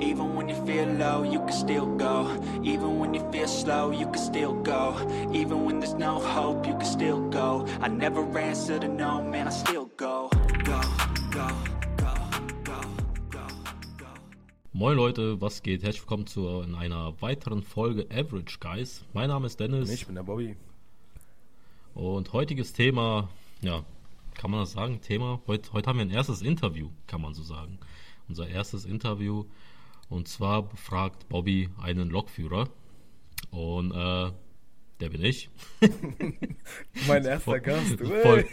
[0.00, 2.28] Even when you feel low, you can still go.
[2.62, 4.94] Even when you feel slow, you can still go.
[5.32, 7.66] Even when there's no hope, you can still go.
[7.80, 10.28] I never answer to no, man, I still go.
[10.64, 10.80] Go,
[11.32, 11.48] go,
[11.96, 12.14] go,
[12.64, 12.80] go,
[13.30, 13.46] go,
[13.98, 14.06] go.
[14.72, 15.82] Moin Leute, was geht?
[15.82, 19.04] Herzlich willkommen zu in einer weiteren Folge Average Guys.
[19.12, 20.56] Mein Name ist Dennis Ich bin der Bobby.
[21.94, 23.28] und heutiges Thema,
[23.60, 23.84] ja,
[24.34, 25.00] kann man das sagen?
[25.00, 27.78] Thema, heute, heute haben wir ein erstes Interview, kann man so sagen.
[28.28, 29.44] Unser erstes Interview
[30.08, 32.68] und zwar befragt Bobby einen Lokführer
[33.50, 34.30] und äh,
[35.00, 35.50] der bin ich.
[37.06, 37.98] Mein erster Voll- Gast.
[38.00, 38.46] Voll-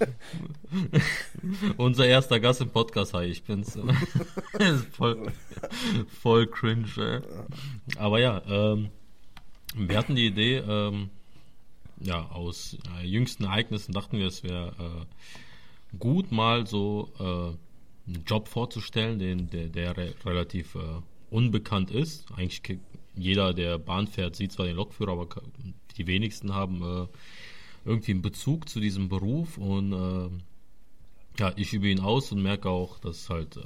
[1.76, 3.78] Unser erster Gast im Podcast, hi, ich bin's.
[4.92, 5.32] voll,
[6.20, 7.20] voll cringe, ey.
[7.98, 8.90] Aber ja, ähm,
[9.76, 11.10] wir hatten die Idee, ähm,
[12.00, 15.06] ja, aus äh, jüngsten Ereignissen dachten wir, es wäre
[15.92, 17.56] äh, gut, mal so äh,
[18.06, 21.00] einen Job vorzustellen, den, der, der re relativ äh,
[21.30, 22.30] unbekannt ist.
[22.36, 22.62] Eigentlich
[23.16, 25.28] jeder, der Bahn fährt, sieht zwar den Lokführer, aber
[25.96, 27.06] die wenigsten haben äh,
[27.84, 30.28] irgendwie einen Bezug zu diesem Beruf und äh,
[31.38, 33.60] ja, ich übe ihn aus und merke auch, dass halt äh,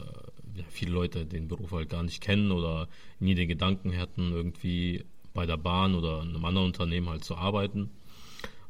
[0.58, 2.88] ja, viele Leute den Beruf halt gar nicht kennen oder
[3.20, 7.36] nie den Gedanken hatten, irgendwie bei der Bahn oder in einem anderen Unternehmen halt zu
[7.36, 7.90] arbeiten.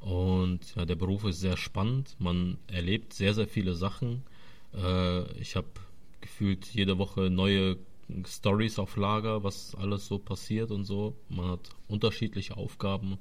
[0.01, 2.17] Und ja, der Beruf ist sehr spannend.
[2.19, 4.23] Man erlebt sehr, sehr viele Sachen.
[4.75, 5.69] Äh, ich habe
[6.21, 7.77] gefühlt jede Woche neue
[8.27, 11.15] Stories auf Lager, was alles so passiert und so.
[11.29, 13.19] Man hat unterschiedliche Aufgaben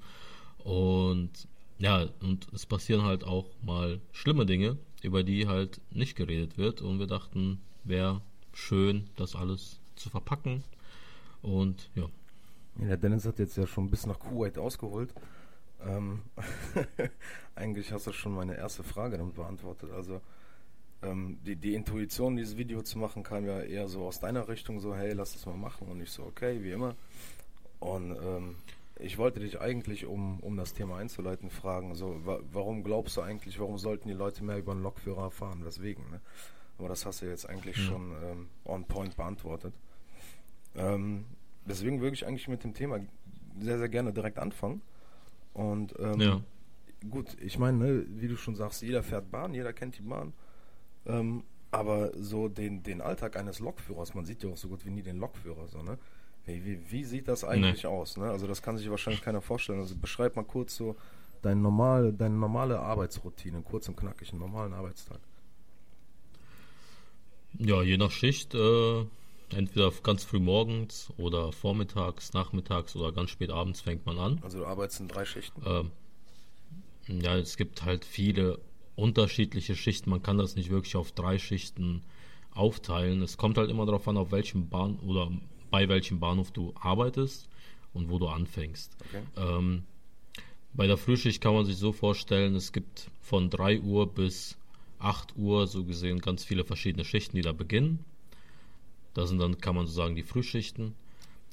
[0.60, 1.48] und
[1.80, 6.82] ja, und es passieren halt auch mal schlimme Dinge, über die halt nicht geredet wird.
[6.82, 8.22] Und wir dachten, wäre
[8.54, 10.64] schön, das alles zu verpacken.
[11.42, 12.10] Und ja,
[12.80, 15.14] Ja, der Dennis hat jetzt ja schon bis nach Kuwait ausgeholt.
[15.86, 16.22] Ähm,
[17.56, 19.92] eigentlich hast du schon meine erste Frage damit beantwortet.
[19.92, 20.22] Also
[21.04, 24.80] ähm, die, die Intuition, dieses Video zu machen, kam ja eher so aus deiner Richtung,
[24.80, 25.88] so hey, lass das mal machen.
[25.88, 26.96] Und ich so, okay, wie immer.
[27.80, 28.56] Und ähm,
[29.00, 33.22] ich wollte dich eigentlich, um, um das Thema einzuleiten, fragen, so, wa warum glaubst du
[33.22, 35.64] eigentlich, warum sollten die Leute mehr über einen Lokführer erfahren?
[35.64, 36.10] Weswegen?
[36.10, 36.20] Ne?
[36.80, 39.74] Aber das hast du jetzt eigentlich schon ähm, on point beantwortet.
[40.76, 41.26] Ähm,
[41.66, 43.00] deswegen würde ich eigentlich mit dem Thema
[43.60, 44.82] sehr, sehr gerne direkt anfangen.
[45.54, 46.42] Und ähm, ja,
[47.10, 50.34] gut, ich meine, ne, wie du schon sagst, jeder fährt Bahn, jeder kennt die Bahn.
[51.08, 54.90] Ähm, aber so den, den Alltag eines Lokführers, man sieht ja auch so gut wie
[54.90, 55.98] nie den Lokführer, so, ne?
[56.46, 58.30] Wie, wie, wie sieht das eigentlich aus, ne?
[58.30, 59.80] Also das kann sich wahrscheinlich keiner vorstellen.
[59.80, 60.96] Also beschreib mal kurz so
[61.42, 65.20] dein normal, deine normale Arbeitsroutine, kurz und knackig, einen normalen Arbeitstag.
[67.60, 69.06] ja, je nach Schicht, äh,
[69.56, 74.40] entweder ganz früh morgens oder vormittags, nachmittags oder ganz spät abends fängt man an.
[74.44, 75.62] Also du arbeitest in drei Schichten.
[75.66, 75.92] Ähm,
[77.08, 78.60] ja, es gibt halt viele
[78.98, 80.10] unterschiedliche Schichten.
[80.10, 82.02] Man kann das nicht wirklich auf drei Schichten
[82.52, 83.22] aufteilen.
[83.22, 85.32] Es kommt halt immer darauf an, auf welchem Bahn oder
[85.70, 87.48] bei welchem Bahnhof du arbeitest
[87.94, 88.98] und wo du anfängst.
[89.08, 89.22] Okay.
[89.38, 89.84] Ähm,
[90.74, 94.58] bei der Frühschicht kann man sich so vorstellen, es gibt von 3 Uhr bis
[95.00, 98.04] 8 Uhr so gesehen ganz viele verschiedene Schichten, die da beginnen.
[99.14, 100.96] Das sind dann, kann man so sagen, die Frühschichten.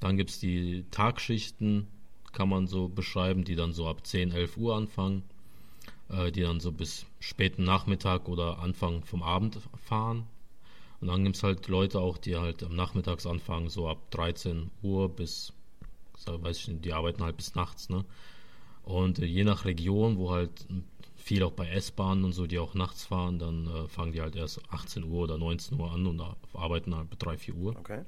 [0.00, 1.86] Dann gibt es die Tagschichten,
[2.32, 5.22] kann man so beschreiben, die dann so ab 10, 11 Uhr anfangen,
[6.08, 10.26] äh, die dann so bis späten Nachmittag oder Anfang vom Abend fahren.
[11.00, 14.70] Und dann gibt es halt Leute auch, die halt am Nachmittags anfangen, so ab 13
[14.82, 15.52] Uhr bis,
[16.26, 18.04] weiß ich nicht, die arbeiten halt bis nachts, ne?
[18.82, 20.66] Und äh, je nach Region, wo halt
[21.16, 24.36] viel auch bei S-Bahnen und so, die auch nachts fahren, dann äh, fangen die halt
[24.36, 27.76] erst 18 Uhr oder 19 Uhr an und arbeiten halt bis 3, 4 Uhr.
[27.78, 28.02] Okay.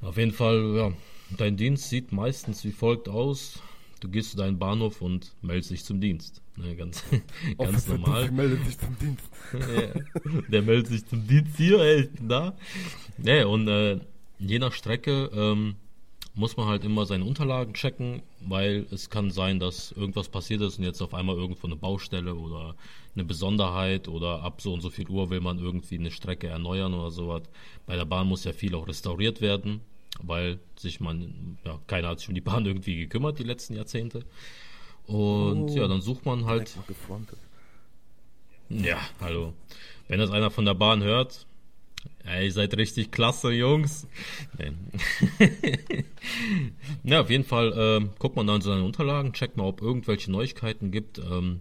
[0.00, 0.92] Auf jeden Fall, ja,
[1.36, 3.62] dein Dienst sieht meistens wie folgt aus.
[4.04, 6.42] Du gehst zu deinem Bahnhof und meldest dich zum Dienst.
[6.56, 7.02] Ne, ganz
[7.58, 8.30] ganz normal.
[8.30, 9.24] Meldet dich zum Dienst.
[9.54, 12.54] Ja, der meldet sich zum Dienst hier, ey, ich bin da.
[13.22, 14.00] Ja, und äh,
[14.38, 15.76] je nach Strecke ähm,
[16.34, 20.78] muss man halt immer seine Unterlagen checken, weil es kann sein, dass irgendwas passiert ist
[20.78, 22.76] und jetzt auf einmal irgendwo eine Baustelle oder
[23.14, 26.92] eine Besonderheit oder ab so und so viel Uhr will man irgendwie eine Strecke erneuern
[26.92, 27.44] oder sowas.
[27.86, 29.80] Bei der Bahn muss ja viel auch restauriert werden,
[30.22, 34.24] weil sich man, ja, keiner hat sich um die Bahn irgendwie gekümmert die letzten Jahrzehnte.
[35.06, 35.74] Und Oh.
[35.76, 36.74] ja, dann sucht man halt
[38.70, 39.52] ja, hallo.
[40.08, 41.46] Wenn das einer von der Bahn hört,
[42.24, 44.06] ey, ihr seid richtig klasse, Jungs.
[47.04, 50.90] Ja, auf jeden Fall ähm, guckt man dann seine Unterlagen, checkt mal, ob irgendwelche Neuigkeiten
[50.90, 51.60] gibt ähm,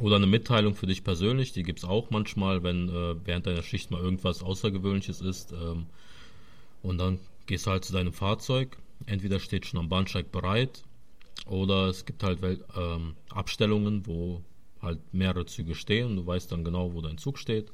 [0.00, 1.52] oder eine Mitteilung für dich persönlich.
[1.52, 5.52] Die gibt's auch manchmal, wenn äh, während deiner Schicht mal irgendwas Außergewöhnliches ist.
[5.52, 5.86] Ähm,
[6.82, 8.76] und dann gehst halt zu deinem Fahrzeug.
[9.06, 10.84] Entweder steht schon am Bahnsteig bereit
[11.46, 12.40] oder es gibt halt
[12.76, 14.42] ähm, Abstellungen, wo
[14.80, 17.72] halt mehrere Züge stehen und du weißt dann genau, wo dein Zug steht.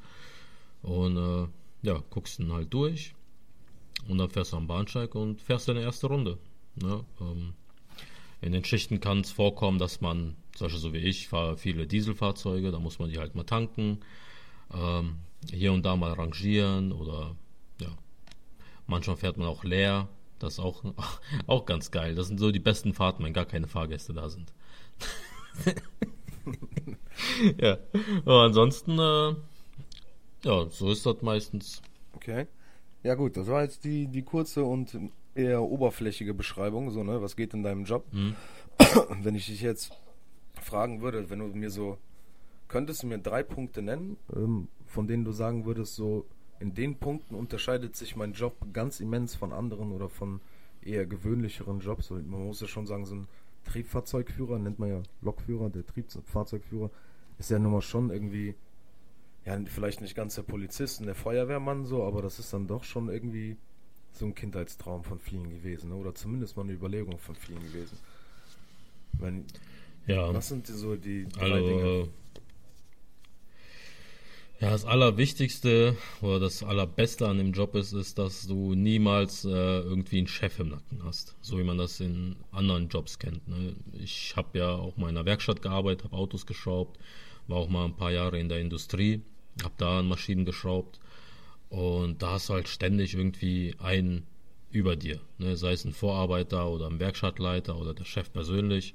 [0.82, 1.48] Und äh,
[1.82, 3.14] ja, guckst ihn halt durch.
[4.08, 6.38] und dann fährst du am Bahnsteig und fährst deine erste Runde.
[6.76, 7.04] Ne?
[7.20, 7.54] Ähm,
[8.40, 11.86] in den Schichten kann es vorkommen, dass man, zum Beispiel so wie ich, fahre viele
[11.86, 14.00] Dieselfahrzeuge, da muss man die halt mal tanken,
[14.72, 15.16] ähm,
[15.50, 17.36] hier und da mal rangieren oder
[18.88, 20.08] manchmal fährt man auch leer,
[20.40, 20.82] das ist auch,
[21.46, 22.16] auch ganz geil.
[22.16, 24.52] Das sind so die besten Fahrten, wenn gar keine Fahrgäste da sind.
[27.60, 27.78] ja,
[28.24, 29.34] aber ansonsten, äh,
[30.44, 31.82] ja, so ist das meistens.
[32.14, 32.46] Okay.
[33.04, 34.98] Ja gut, das war jetzt die, die kurze und
[35.34, 37.22] eher oberflächige Beschreibung, so, ne?
[37.22, 38.04] Was geht in deinem Job?
[38.12, 38.34] Mhm.
[39.22, 39.92] Wenn ich dich jetzt
[40.60, 41.98] fragen würde, wenn du mir so,
[42.66, 46.26] könntest du mir drei Punkte nennen, ähm, von denen du sagen würdest, so,
[46.60, 50.40] in den Punkten unterscheidet sich mein Job ganz immens von anderen oder von
[50.82, 52.10] eher gewöhnlicheren Jobs.
[52.10, 53.28] Man muss ja schon sagen, so ein
[53.64, 56.90] Triebfahrzeugführer, nennt man ja Lokführer, der Triebfahrzeugführer,
[57.38, 58.54] ist ja nun mal schon irgendwie,
[59.44, 62.84] ja, vielleicht nicht ganz der Polizist und der Feuerwehrmann so, aber das ist dann doch
[62.84, 63.56] schon irgendwie
[64.12, 65.96] so ein Kindheitstraum von vielen gewesen, ne?
[65.96, 67.98] oder zumindest mal eine Überlegung von vielen gewesen.
[69.12, 69.44] Wenn,
[70.06, 72.08] Ja, was sind so die drei also, Dinge?
[74.60, 79.48] Ja, das Allerwichtigste oder das Allerbeste an dem Job ist, ist, dass du niemals äh,
[79.50, 83.46] irgendwie einen Chef im Nacken hast, so wie man das in anderen Jobs kennt.
[83.46, 83.76] Ne?
[83.92, 86.98] Ich habe ja auch mal in einer Werkstatt gearbeitet, habe Autos geschraubt,
[87.46, 89.22] war auch mal ein paar Jahre in der Industrie,
[89.62, 90.98] habe da an Maschinen geschraubt
[91.68, 94.26] und da hast du halt ständig irgendwie einen
[94.70, 95.56] über dir, ne?
[95.56, 98.94] sei es ein Vorarbeiter oder ein Werkstattleiter oder der Chef persönlich.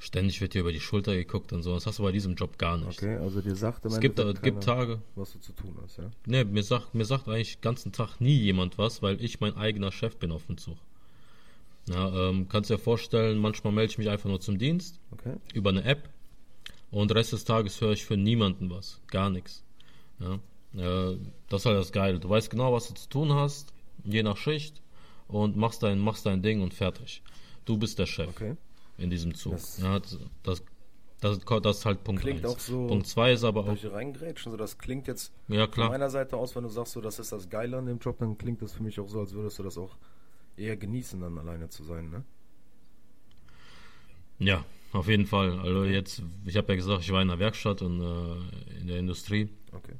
[0.00, 1.74] Ständig wird dir über die Schulter geguckt und so.
[1.74, 3.02] Das hast du bei diesem Job gar nicht.
[3.02, 5.98] Okay, also dir sagt im Es gibt, es gibt Tage, was du zu tun hast,
[5.98, 6.10] ja?
[6.26, 9.56] ne, mir sagt, mir sagt eigentlich den ganzen Tag nie jemand was, weil ich mein
[9.56, 10.76] eigener Chef bin auf dem Zug.
[11.88, 15.34] Ja, ähm, kannst dir vorstellen, manchmal melde ich mich einfach nur zum Dienst Okay.
[15.54, 16.08] über eine App
[16.90, 19.00] und Rest des Tages höre ich für niemanden was.
[19.08, 19.64] Gar nichts.
[20.20, 20.34] Ja,
[20.76, 21.16] äh,
[21.48, 22.20] das ist halt das Geile.
[22.20, 23.72] Du weißt genau, was du zu tun hast,
[24.04, 24.80] je nach Schicht
[25.28, 27.22] und machst dein, machst dein Ding und fertig.
[27.64, 28.56] Du bist der Chef Okay.
[28.98, 29.52] In diesem Zug.
[29.52, 32.54] Das- ja, das, das, das, ist halt Punkt Klingt 1.
[32.54, 34.52] auch so- Punkt 2 ist aber auch, ich reingrätschen?
[34.52, 37.32] So, das klingt jetzt ja von meiner Seite aus, wenn du sagst, so, das ist
[37.32, 39.62] das Geile an dem Job, dann klingt das für mich auch so, als würdest du
[39.62, 39.96] das auch
[40.56, 42.24] eher genießen, dann alleine zu sein, ne?
[44.38, 45.58] Ja, auf jeden Fall.
[45.60, 48.98] Also jetzt, ich habe ja gesagt, ich war in der Werkstatt und äh, in der
[48.98, 49.94] Industrie Okay.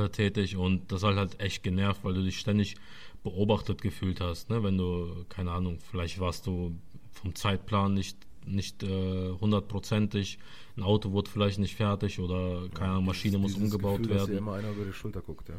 [0.00, 2.76] äh, tätig und das hat halt echt genervt, weil du dich ständig
[3.22, 4.62] beobachtet gefühlt hast, ne?
[4.62, 6.74] Wenn du, keine Ahnung, vielleicht warst du
[7.12, 8.16] vom Zeitplan nicht
[8.46, 10.38] nicht äh, hundertprozentig,
[10.76, 14.24] ein Auto wurde vielleicht nicht fertig oder keine Ahnung, Maschine muss Dieses umgebaut Gefühl, Dass
[14.24, 14.38] dir werden.
[14.38, 15.56] immer einer über die Schulter guckt, ja.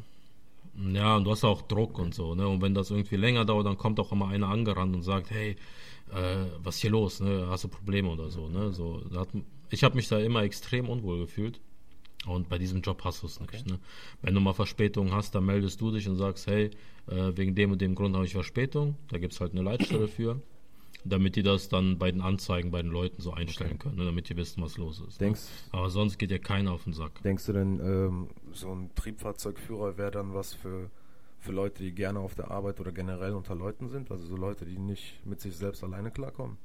[0.91, 2.47] Ja, und du hast auch Druck und so, ne?
[2.47, 5.55] Und wenn das irgendwie länger dauert, dann kommt auch immer einer angerannt und sagt, hey,
[6.11, 7.45] äh, was ist hier los, ne?
[7.49, 8.71] Hast du Probleme oder so, ne?
[8.71, 9.29] So, hat,
[9.69, 11.59] ich habe mich da immer extrem unwohl gefühlt.
[12.25, 13.67] Und bei diesem Job hast du es nicht.
[13.67, 13.79] Ne?
[14.21, 16.71] Wenn du mal Verspätung hast, dann meldest du dich und sagst, hey,
[17.07, 18.95] äh, wegen dem und dem Grund habe ich Verspätung.
[19.09, 20.41] Da gibt es halt eine Leitstelle für,
[21.05, 24.05] damit die das dann bei den Anzeigen bei den Leuten so einstellen können, ne?
[24.05, 25.19] damit die wissen, was los ist.
[25.21, 25.79] Denkst, Ne?
[25.79, 27.21] Aber sonst geht dir keiner auf den Sack.
[27.23, 30.89] denkst du denn, ähm, so ein Triebfahrzeugführer wäre dann was für,
[31.39, 34.11] für Leute, die gerne auf der Arbeit oder generell unter Leuten sind?
[34.11, 36.57] Also so Leute, die nicht mit sich selbst alleine klarkommen?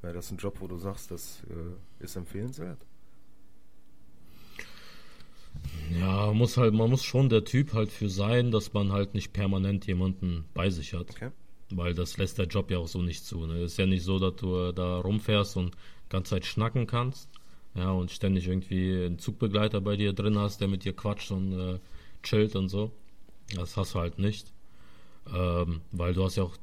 [0.00, 2.78] Wäre das ein Job, wo du sagst, das äh, ist empfehlenswert?
[5.98, 9.14] Ja, man muss halt, man muss schon der Typ halt für sein, dass man halt
[9.14, 11.10] nicht permanent jemanden bei sich hat.
[11.10, 11.30] Okay.
[11.74, 13.46] Weil das lässt der Job ja auch so nicht zu.
[13.46, 13.58] Ne?
[13.58, 15.76] Es ist ja nicht so, dass du äh, da rumfährst und
[16.08, 17.28] ganze Zeit schnacken kannst.
[17.74, 21.58] Ja, und ständig irgendwie einen Zugbegleiter bei dir drin hast, der mit dir quatscht und
[21.58, 21.78] äh,
[22.22, 22.90] chillt und so.
[23.54, 24.52] Das hast du halt nicht.
[25.32, 26.56] Ähm, weil du hast ja auch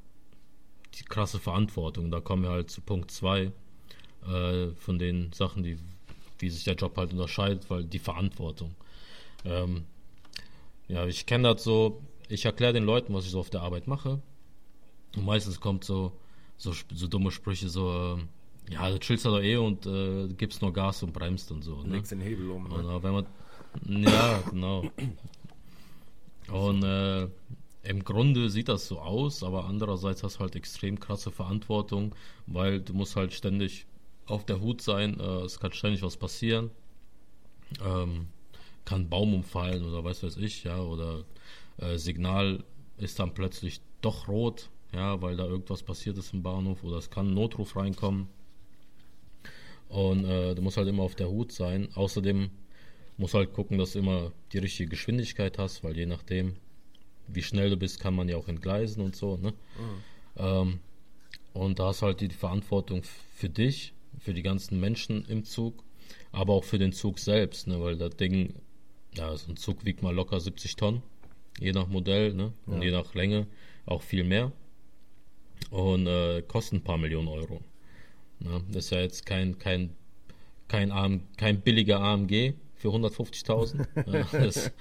[0.95, 2.11] die krasse Verantwortung.
[2.11, 3.51] Da kommen wir halt zu Punkt 2
[4.27, 5.79] äh, von den Sachen, die,
[6.37, 8.75] wie sich der Job halt unterscheidet, weil die Verantwortung.
[9.45, 9.85] Ähm,
[10.87, 13.87] ja, ich kenne das so, ich erkläre den Leuten, was ich so auf der Arbeit
[13.87, 14.21] mache.
[15.15, 16.11] Und meistens kommt so,
[16.57, 18.27] so, so dumme Sprüche, so, ähm,
[18.69, 21.81] ja, du chillst ja doch eh und äh, gibst nur Gas und bremst und so.
[21.83, 21.95] Ne?
[21.95, 22.65] Legst den Hebel um.
[22.71, 23.03] Und, Ne?
[23.03, 23.25] wenn man,
[24.03, 24.83] ja, genau.
[26.51, 27.27] Und äh,
[27.83, 32.13] im Grunde sieht das so aus, aber andererseits hast du halt extrem krasse Verantwortung,
[32.45, 33.85] weil du musst halt ständig
[34.25, 36.69] auf der Hut sein, äh, es kann ständig was passieren.
[37.83, 38.27] Ähm,
[38.85, 41.23] kann ein Baum umfallen oder weiß weiß ich, ja, oder
[41.77, 42.63] äh, Signal
[42.97, 47.09] ist dann plötzlich doch rot, ja, weil da irgendwas passiert ist im Bahnhof oder es
[47.09, 48.27] kann ein Notruf reinkommen.
[49.87, 51.89] Und äh, du musst halt immer auf der Hut sein.
[51.95, 52.49] Außerdem
[53.17, 56.55] musst halt gucken, dass du immer die richtige Geschwindigkeit hast, weil je nachdem,
[57.27, 59.37] wie schnell du bist, kann man ja auch entgleisen und so.
[59.37, 59.53] Ne?
[60.37, 60.79] Ähm,
[61.53, 63.03] und da hast du halt die Verantwortung
[63.35, 65.83] für dich, für die ganzen Menschen im Zug,
[66.31, 67.81] aber auch für den Zug selbst, ne?
[67.81, 68.53] weil das Ding,
[69.15, 71.01] ja, so ein Zug wiegt mal locker 70 Tonnen,
[71.59, 72.53] je nach Modell ne?
[72.67, 72.83] und Ja.
[72.83, 73.47] je nach Länge
[73.85, 74.51] auch viel mehr.
[75.71, 77.61] Und äh, kosten ein paar Millionen Euro.
[78.39, 79.91] Ja, das ist ja jetzt kein, kein,
[80.67, 83.85] kein, AM, kein billiger AMG für 150.000.
[84.07, 84.71] ja, das,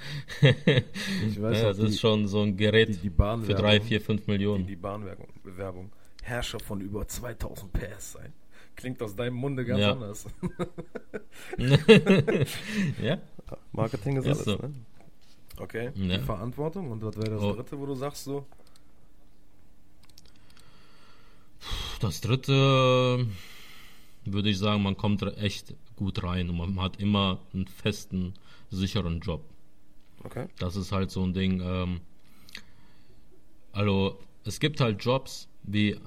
[0.40, 4.00] weiß ja, das ist die- schon so ein Gerät die, die für Bahnwerbung, 3, 4,
[4.00, 4.66] 5 die, Millionen.
[4.66, 5.90] die Bahnwerbung, Werbung,
[6.22, 8.32] Herrscher von über 2000 PS sein.
[8.76, 9.92] Klingt aus deinem Munde ganz Ja.
[9.92, 10.26] anders.
[13.02, 13.18] ja,
[13.72, 14.56] Marketing ist, Ist alles, so.
[14.56, 14.72] ne?
[15.60, 17.52] Okay, die Verantwortung und was wäre das Oh.
[17.54, 18.46] dritte, wo du sagst so?
[21.98, 23.26] Das dritte
[24.24, 28.34] würde ich sagen, man kommt echt gut rein und man hat immer einen festen,
[28.70, 29.42] sicheren Job.
[30.24, 30.46] Okay.
[30.58, 31.60] Das ist halt so ein Ding.
[31.60, 32.00] Ähm,
[33.72, 35.98] also es gibt halt Jobs wie,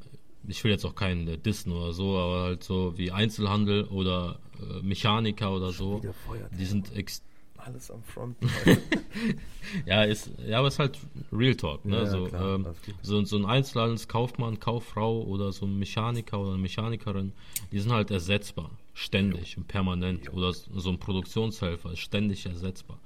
[0.47, 4.39] ich will jetzt auch keinen äh, dissen oder so, aber halt so wie Einzelhandel oder
[4.59, 6.01] äh, Mechaniker oder so.
[6.01, 6.49] wieder Feuerwehr.
[6.57, 7.23] Die sind ex
[7.63, 8.37] Alles am Front.
[9.85, 10.97] ja, ist, ja, aber ist halt
[11.31, 11.85] Real Talk.
[11.85, 11.97] Ne?
[11.97, 12.65] Ja, so, klar, ähm,
[13.01, 17.33] so, so ein Einzelhandelskaufmann, Kauffrau oder so ein Mechaniker oder eine Mechanikerin,
[17.71, 20.33] die sind halt ersetzbar, ständig und permanent.
[20.33, 22.99] Oder so ein Produktionshelfer ist ständig ersetzbar.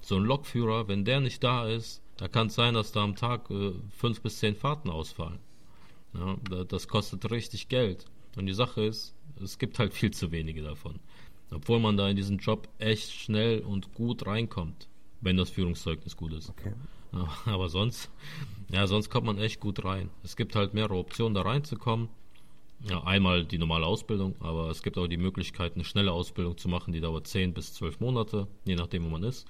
[0.00, 3.16] So ein Lokführer, wenn der nicht da ist, da kann es sein, dass da am
[3.16, 5.38] Tag äh, fünf bis zehn Fahrten ausfallen.
[6.14, 8.06] Ja, da- das kostet richtig Geld.
[8.36, 11.00] Und die Sache ist, es gibt halt viel zu wenige davon.
[11.50, 14.88] Obwohl man da in diesen Job echt schnell und gut reinkommt,
[15.20, 16.50] wenn das Führungszeugnis gut ist.
[16.50, 16.72] Okay.
[17.46, 18.10] Aber, sonst,
[18.70, 20.10] ja, sonst kommt man echt gut rein.
[20.22, 22.08] Es gibt halt mehrere Optionen, da reinzukommen.
[22.90, 26.68] Ja, einmal die normale Ausbildung, aber es gibt auch die Möglichkeit, eine schnelle Ausbildung zu
[26.68, 29.46] machen, die dauert 10 bis 12 Monate, je nachdem, wo man ist.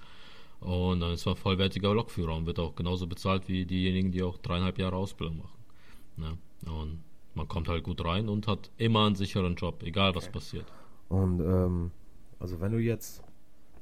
[0.60, 4.38] Und dann ist man vollwertiger Lokführer und wird auch genauso bezahlt wie diejenigen, die auch
[4.38, 6.38] dreieinhalb Jahre Ausbildung machen.
[6.66, 7.02] Ja, und
[7.34, 10.66] man kommt halt gut rein und hat immer einen sicheren Job, egal was passiert.
[11.08, 11.90] Und ähm,
[12.38, 13.22] also wenn du jetzt,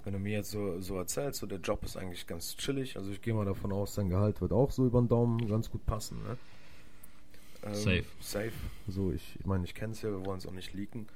[0.04, 3.10] wenn du mir jetzt so, so erzählst, so der Job ist eigentlich ganz chillig, also
[3.10, 5.84] ich gehe mal davon aus, dein Gehalt wird auch so über den Daumen ganz gut
[5.86, 6.36] passen, ne?
[7.64, 8.04] Ähm, Safe.
[8.20, 8.52] Safe.
[8.88, 11.06] So, ich, ich meine, ich kenne es ja, wir wollen es auch nicht leaken.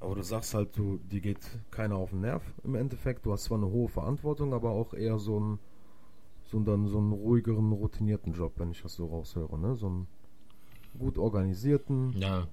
[0.00, 1.40] Aber du sagst halt, du, die geht
[1.72, 3.26] keiner auf den Nerv im Endeffekt.
[3.26, 5.58] Du hast zwar eine hohe Verantwortung, aber auch eher so einen,
[6.44, 9.74] so einen, dann so einen ruhigeren, routinierten Job, wenn ich das so raushöre, ne?
[9.74, 10.06] So einen
[10.96, 12.46] gut organisierten, Ja,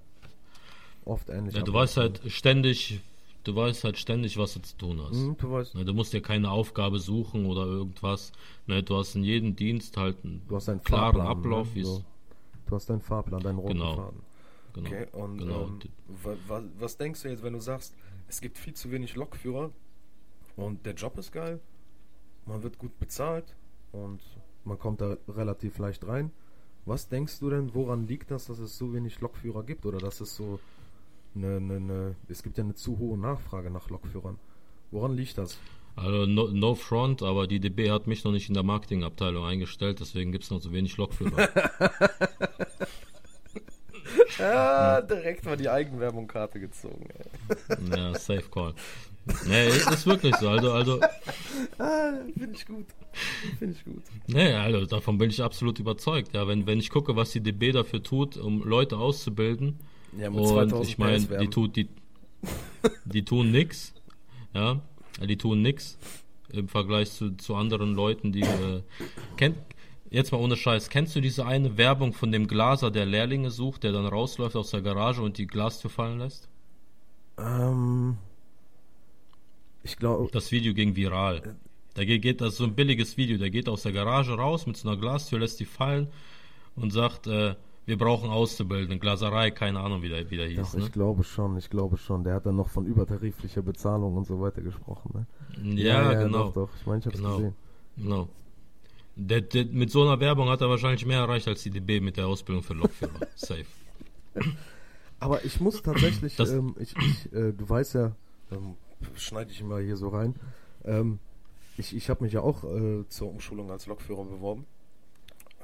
[1.05, 1.55] oft ähnlich.
[1.55, 2.99] ja du weißt halt ständig,
[3.43, 5.15] du weißt halt ständig, was du zu tun hast.
[5.17, 8.31] Hm, du weißt, Ne, Du musst dir keine Aufgabe suchen oder irgendwas.
[8.67, 11.75] Ne, Du hast in jedem Dienst halt einen du hast einen klaren Fahrplan, Ablauf, ne?
[11.75, 11.87] wie es.
[11.87, 12.03] so.
[12.67, 13.95] Du hast deinen Fahrplan, deinen roten Genau.
[13.95, 14.21] Faden.
[14.73, 14.87] Genau.
[14.89, 15.63] Okay, und genau.
[15.67, 15.79] ähm,
[16.23, 17.95] wa, wa, was denkst du jetzt, wenn du sagst,
[18.27, 19.71] es gibt viel zu wenig Lokführer
[20.57, 21.59] und der Job ist geil,
[22.45, 23.55] man wird gut bezahlt
[23.91, 24.19] und
[24.65, 26.31] man kommt da relativ leicht rein.
[26.85, 30.19] Was denkst du denn, woran liegt das, dass es so wenig Lokführer gibt oder dass
[30.21, 30.59] es so
[31.35, 34.37] eine, eine, eine es gibt ja eine zu hohe Nachfrage nach Lokführern.
[34.91, 35.57] Woran liegt das?
[35.95, 39.99] Also no, no front, aber die DB hat mich noch nicht in der Marketingabteilung eingestellt,
[40.01, 41.49] deswegen gibt es noch so wenig Lokführer.
[44.37, 47.07] Ja, direkt mal die Eigenwerbung-Karte gezogen.
[47.69, 47.97] Ey.
[47.97, 48.73] ja, safe call.
[49.47, 50.49] Nee, ist, ist wirklich so.
[50.49, 50.99] Also, also,
[51.79, 52.85] Ah, finde ich gut.
[53.57, 54.03] Finde ich gut.
[54.27, 56.33] nee, also davon bin ich absolut überzeugt.
[56.35, 59.79] Ja, wenn, wenn ich gucke, was die DB dafür tut, um Leute auszubilden,
[60.17, 61.89] Ja, mit Und 2000 ich meine, die, tut, die,
[63.05, 63.93] die tun nix.
[64.53, 64.81] Ja,
[65.21, 65.97] die tun nix
[66.49, 68.41] im Vergleich zu, zu anderen Leuten, die.
[68.41, 68.83] Äh,
[69.37, 69.57] kennt,
[70.09, 73.83] jetzt mal ohne Scheiß, kennst du diese eine Werbung von dem Glaser, der Lehrlinge sucht,
[73.83, 76.47] der dann rausläuft aus der Garage und die Glastür fallen lässt?
[77.37, 78.17] Ähm,
[79.83, 81.55] ich glaube, Das Video ging viral.
[81.95, 84.67] Da geht, geht das ist so ein billiges Video, der geht aus der Garage raus
[84.67, 86.07] mit so einer Glastür, lässt die fallen
[86.75, 87.55] und sagt, äh,
[87.85, 90.71] wir brauchen Auszubildende, Glaserei, keine Ahnung, wie der, wie der hieß.
[90.71, 90.83] Doch, Ne?
[90.85, 92.23] ich glaube schon, ich glaube schon.
[92.23, 95.11] Der hat dann noch von übertariflicher Bezahlung und so weiter gesprochen,
[95.61, 95.75] ne?
[95.81, 96.45] Ja, genau.
[96.45, 96.69] Doch, doch.
[96.79, 97.37] Ich meine, ich hab's Genau.
[97.37, 97.55] gesehen.
[97.97, 98.27] Genau.
[99.17, 102.17] Der, der, mit so einer Werbung hat er wahrscheinlich mehr erreicht als die DB mit
[102.17, 103.13] der Ausbildung für Lokführer.
[103.35, 103.65] Safe.
[105.19, 108.11] Aber ich muss tatsächlich, ähm, ich, ich, äh, du weißt ja,
[108.51, 108.75] ähm,
[109.15, 110.35] schneide ich mal hier so rein.
[110.83, 111.19] Ähm,
[111.77, 114.65] ich ich habe mich ja auch äh, zur Umschulung als Lokführer beworben.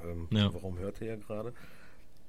[0.03, 0.53] Ähm, Ja.
[0.53, 1.53] Warum hört ihr ja gerade?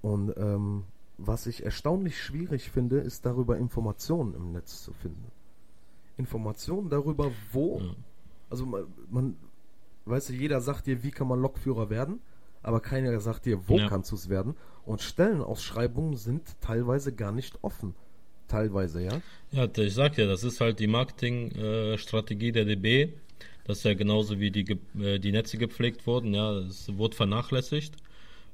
[0.02, 0.84] Und ähm,
[1.18, 5.30] was ich erstaunlich schwierig finde, ist darüber Informationen im Netz zu finden.
[6.18, 7.94] Informationen darüber, wo, Ja.
[8.50, 9.36] also man, man
[10.04, 12.20] weißt du, jeder sagt dir, wie kann man Lokführer werden,
[12.62, 13.88] aber keiner sagt dir, wo Ja.
[13.88, 14.54] kannst du es werden.
[14.84, 17.94] Und Stellenausschreibungen sind teilweise gar nicht offen.
[18.48, 19.20] Teilweise, ja.
[19.52, 23.12] Ja, ich sag ja, das ist halt die Marketingstrategie der DB.
[23.64, 26.34] Das ist ja genauso wie die, äh, die Netze gepflegt wurden.
[26.34, 27.94] Ja, es wurde vernachlässigt.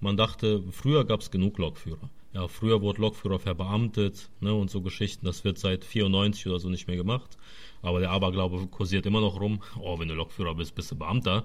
[0.01, 2.11] Man dachte, früher gab es genug Lokführer.
[2.33, 5.27] Ja, früher wurde Lokführer verbeamtet ne, und so Geschichten.
[5.27, 7.37] Das wird seit 94 oder so nicht mehr gemacht.
[7.83, 9.61] Aber der Aberglaube kursiert immer noch rum.
[9.81, 11.45] Oh, wenn du Lokführer bist, bist du Beamter.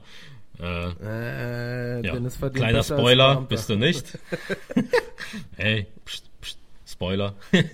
[0.59, 0.89] Äh,
[2.01, 2.49] Äh, ja.
[2.49, 4.19] Kleiner Spoiler, bist du nicht.
[5.55, 7.35] hey, pst, pst, Spoiler.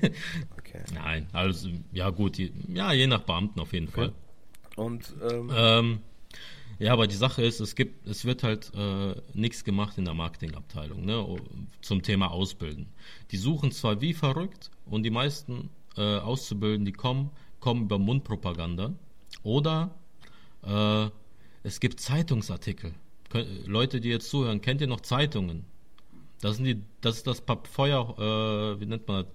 [0.69, 0.83] Okay.
[0.93, 4.13] Nein, also, ja gut, je, ja, je nach Beamten auf jeden Fall.
[4.75, 5.99] Und ähm, Ähm,
[6.79, 10.13] ja, aber die Sache ist, es gibt, es wird halt äh, nichts gemacht in der
[10.13, 11.37] Marketingabteilung, ne,
[11.81, 12.87] zum Thema Ausbilden.
[13.31, 18.93] Die suchen zwar wie verrückt und die meisten äh, Auszubildenden, die kommen, kommen über Mundpropaganda
[19.43, 19.93] oder
[20.63, 21.09] äh,
[21.63, 22.93] es gibt Zeitungsartikel.
[23.65, 25.65] Leute, die jetzt zuhören, kennt ihr noch Zeitungen?
[26.41, 29.33] Das sind die, das ist das Pap- Feuer, äh, wie nennt man das?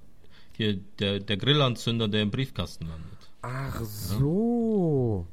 [0.57, 3.19] Hier, der, der Grillanzünder, der im Briefkasten landet.
[3.43, 5.27] ach so.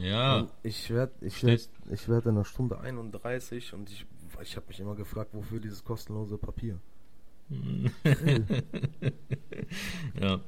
[0.00, 0.40] Ja.
[0.40, 4.06] Und Ich werde ich werd, ich werd in einer Stunde 31 und ich,
[4.42, 6.78] ich habe mich immer gefragt, wofür dieses kostenlose Papier.
[10.20, 10.40] Ja,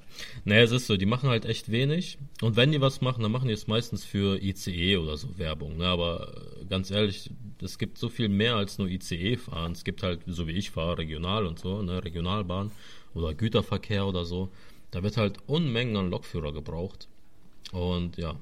[0.44, 2.18] naja, es ist so, die machen halt echt wenig.
[2.40, 5.76] Und wenn die was machen, dann machen die es meistens für ICE oder so Werbung.
[5.76, 5.86] Ne?
[5.86, 7.30] Aber äh, ganz ehrlich,
[7.62, 9.72] es gibt so viel mehr als nur ICE fahren.
[9.72, 12.02] Es gibt halt, so wie ich fahre, Regional und so, ne?
[12.02, 12.72] Regionalbahn
[13.14, 14.50] oder Güterverkehr oder so.
[14.90, 17.08] Da wird halt Unmengen an Lokführer gebraucht.
[17.72, 18.34] Und ja,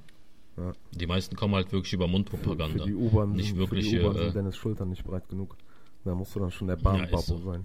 [0.59, 0.73] Ja.
[0.93, 2.83] die meisten kommen halt wirklich über Mundpropaganda.
[2.83, 5.29] Für die U-Bahn Nicht sind, wirklich, für die U-Bahn äh, sind Dennis Schultern nicht breit
[5.29, 5.57] genug.
[6.05, 7.39] Da musst du dann schon der Ja, Bahnbabo ist so.
[7.39, 7.65] sein.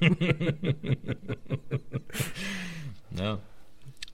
[3.18, 3.38] Ja.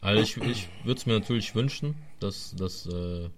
[0.00, 3.28] Also ich, ich würde es mir natürlich wünschen, dass, dass äh,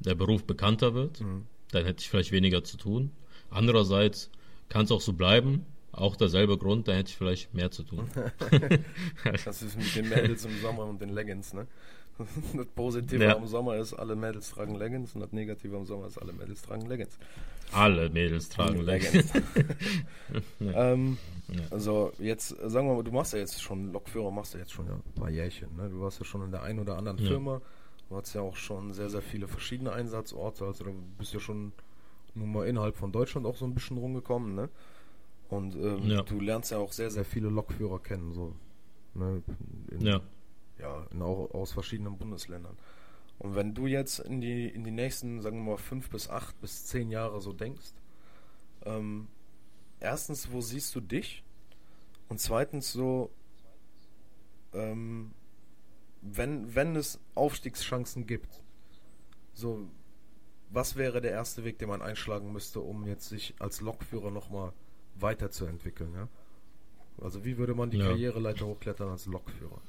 [0.00, 1.20] der Beruf bekannter wird.
[1.72, 3.10] Dann hätte ich vielleicht weniger zu tun.
[3.50, 4.30] Andererseits
[4.68, 5.66] kann es auch so bleiben.
[5.92, 8.08] Auch derselbe Grund, da hätte ich vielleicht mehr zu tun.
[9.44, 11.66] Das ist mit den Mädels im Sommer und den Leggings, ne?
[12.54, 13.36] Das Positive Ja.
[13.36, 16.62] am Sommer ist, alle Mädels tragen Leggings und das Negative am Sommer ist, alle Mädels
[16.62, 17.16] tragen Leggings.
[17.72, 19.32] Alle Mädels tragen Leggings.
[20.60, 21.62] ähm, Ja.
[21.70, 24.86] Also jetzt, sagen wir mal, du machst ja jetzt schon, Lokführer machst du jetzt schon
[24.86, 25.88] ja, ein paar Jährchen, ne?
[25.88, 27.26] Du warst ja schon in der einen oder anderen Ja.
[27.26, 27.60] Firma,
[28.08, 31.72] du hast ja auch schon sehr, sehr viele verschiedene Einsatzorte, also du bist ja schon
[32.34, 34.68] nun mal innerhalb von Deutschland auch so ein bisschen rumgekommen, ne?
[35.48, 36.22] Und ähm, Ja.
[36.22, 38.54] du lernst ja auch sehr, sehr viele Lokführer kennen, so.
[39.14, 39.42] Ne?
[39.90, 40.20] In, Ja.
[40.78, 42.76] Ja, in, auch aus verschiedenen Bundesländern.
[43.38, 46.60] Und wenn du jetzt in die, in die nächsten, sagen wir mal, fünf bis acht
[46.60, 47.92] bis zehn Jahre so denkst,
[48.84, 49.28] ähm,
[50.00, 51.44] erstens, wo siehst du dich?
[52.28, 53.30] Und zweitens so,
[54.72, 55.32] ähm,
[56.20, 58.62] wenn, wenn es Aufstiegschancen gibt,
[59.54, 59.88] so,
[60.70, 64.72] was wäre der erste Weg, den man einschlagen müsste, um jetzt sich als Lokführer nochmal
[65.14, 66.28] weiterzuentwickeln, ja?
[67.20, 68.06] Also wie würde man die Ja.
[68.06, 69.80] Karriereleiter hochklettern als Lokführer?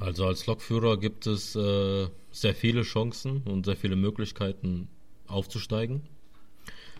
[0.00, 4.88] Also als Lokführer gibt es äh, sehr viele Chancen und sehr viele Möglichkeiten
[5.26, 6.02] aufzusteigen.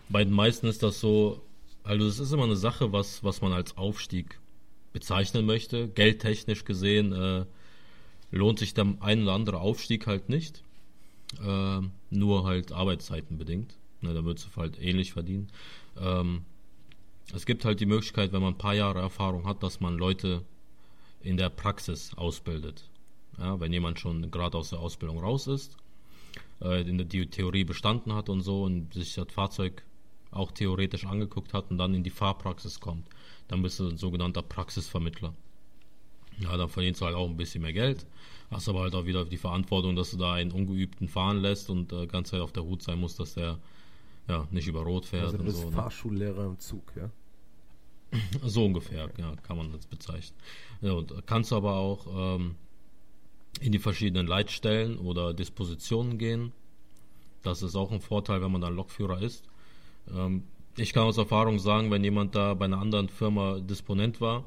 [0.07, 1.41] Bei den meisten ist das so,
[1.83, 4.39] also es ist immer eine Sache, was, was man als Aufstieg
[4.93, 5.87] bezeichnen möchte.
[5.87, 7.45] Geldtechnisch gesehen äh,
[8.29, 10.61] lohnt sich der ein oder andere Aufstieg halt nicht.
[11.43, 11.79] Äh,
[12.11, 13.77] nur halt Arbeitszeiten bedingt.
[14.01, 15.47] Ne, da würdest du halt ähnlich verdienen.
[15.99, 16.43] Ähm,
[17.33, 20.43] es gibt halt die Möglichkeit, wenn man ein paar Jahre Erfahrung hat, dass man Leute
[21.23, 22.90] in der Praxis ausbildet.
[23.37, 25.77] Ja, wenn jemand schon gerade aus der Ausbildung raus ist,
[26.61, 29.83] äh, in der die Theorie bestanden hat und so und sich das Fahrzeug
[30.31, 33.07] auch theoretisch angeguckt hat und dann in die Fahrpraxis kommt,
[33.47, 35.33] dann bist du ein sogenannter Praxisvermittler.
[36.39, 38.05] Ja, dann verdienst du halt auch ein bisschen mehr Geld,
[38.49, 41.91] hast aber halt auch wieder die Verantwortung, dass du da einen Ungeübten fahren lässt und
[41.91, 43.59] äh, ganz Zeit auf der Hut sein musst, dass der
[44.27, 45.69] ja nicht über Rot fährt Also du und bist so.
[45.69, 45.75] Ne?
[45.75, 47.09] Fahrschullehrer im Zug, ja?
[48.43, 50.37] So ungefähr, ja, kann man das bezeichnen.
[50.81, 52.55] Ja, und kannst aber auch ähm,
[53.59, 56.51] in die verschiedenen Leitstellen oder Dispositionen gehen.
[57.43, 59.43] Das ist auch ein Vorteil, wenn man dann Lokführer ist.
[60.13, 60.43] Ähm,
[60.77, 64.45] ich kann aus Erfahrung sagen, wenn jemand da bei einer anderen Firma Disponent war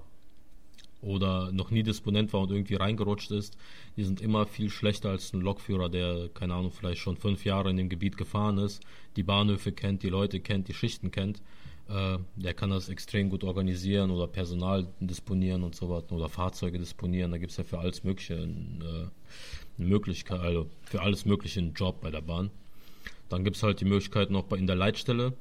[1.03, 3.59] oder noch nie Disponent war und irgendwie reingerutscht ist,
[3.97, 7.71] die sind immer viel schlechter als ein Lokführer, der, keine Ahnung, vielleicht schon fünf Jahre
[7.71, 8.83] in dem Gebiet gefahren ist,
[9.17, 11.43] die Bahnhöfe kennt, die Leute kennt, die Schichten kennt.
[11.89, 16.79] Äh, der kann das extrem gut organisieren oder Personal disponieren und so weiter oder Fahrzeuge
[16.79, 17.31] disponieren.
[17.31, 19.11] Da gibt es ja für alles Mögliche äh, eine
[19.77, 22.51] Möglichkeit, also für alles Mögliche einen Job bei der Bahn.
[23.29, 25.35] Dann gibt es halt die Möglichkeit noch bei, in der Leitstelle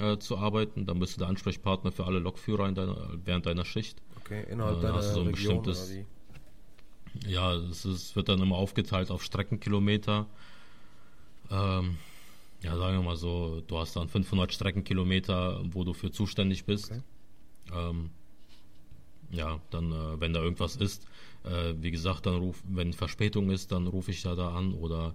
[0.00, 0.86] äh, zu arbeiten.
[0.86, 4.02] Dann bist du der Ansprechpartner für alle Lokführer in deiner, während deiner Schicht.
[4.18, 6.04] Okay, innerhalb dann deiner hast du so ein Region bestimmtes-?
[7.26, 10.26] Ja, es wird dann immer aufgeteilt auf Streckenkilometer.
[11.50, 11.96] Ähm,
[12.62, 16.90] ja, sagen wir mal so, du hast dann 500 Streckenkilometer, wo du für zuständig bist.
[16.90, 17.00] Okay.
[17.72, 18.10] Ähm,
[19.30, 21.06] ja, dann, äh, wenn da irgendwas ist,
[21.44, 25.14] äh, wie gesagt, dann ruf, wenn Verspätung ist, dann rufe ich da da an oder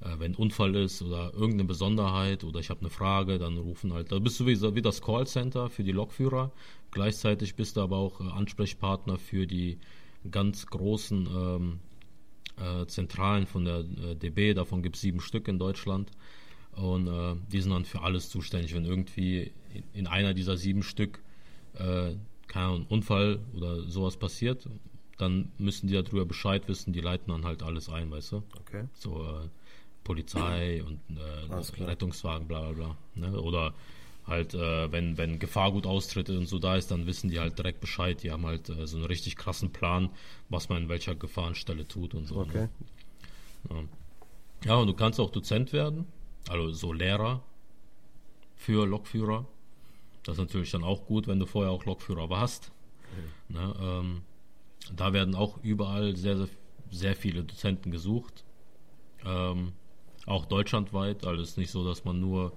[0.00, 4.12] äh, wenn Unfall ist oder irgendeine Besonderheit oder ich habe eine Frage, dann rufen halt,
[4.12, 6.52] da bist du wie, wie das Callcenter für die Lokführer.
[6.90, 9.78] Gleichzeitig bist du aber auch äh, Ansprechpartner für die
[10.30, 11.80] ganz großen ähm,
[12.56, 16.10] äh, Zentralen von der äh, DB, davon gibt es sieben Stück in Deutschland.
[16.76, 18.74] Und äh, die sind dann für alles zuständig.
[18.74, 21.20] Wenn irgendwie in, in einer dieser sieben Stück
[21.74, 22.14] äh,
[22.46, 24.68] kein Unfall oder sowas passiert,
[25.18, 28.42] dann müssen die darüber Bescheid wissen, die leiten dann halt alles ein, weißt du?
[28.60, 28.84] Okay.
[28.94, 29.48] So äh,
[30.02, 31.82] Polizei und äh.
[31.84, 32.96] Rettungswagen, bla bla bla.
[33.14, 33.40] Ne?
[33.40, 33.74] Oder
[34.26, 37.80] halt, äh, wenn, wenn Gefahrgut austritt und so da ist, dann wissen die halt direkt
[37.80, 38.22] Bescheid.
[38.22, 40.10] Die haben halt äh, so einen richtig krassen Plan,
[40.48, 42.36] was man in welcher Gefahrenstelle tut und so.
[42.36, 42.68] Okay.
[43.70, 43.88] Ne?
[44.64, 46.06] Ja, und du kannst auch Dozent werden,
[46.48, 47.42] also so Lehrer
[48.56, 49.46] für Lokführer.
[50.22, 52.72] Das ist natürlich dann auch gut, wenn du vorher auch Lokführer warst.
[53.48, 54.22] Ne, ähm,
[54.94, 56.48] da werden auch überall sehr, sehr,
[56.90, 58.44] sehr viele Dozenten gesucht.
[59.24, 59.72] Ähm,
[60.26, 61.26] auch deutschlandweit.
[61.26, 62.52] Also es ist nicht so, dass man nur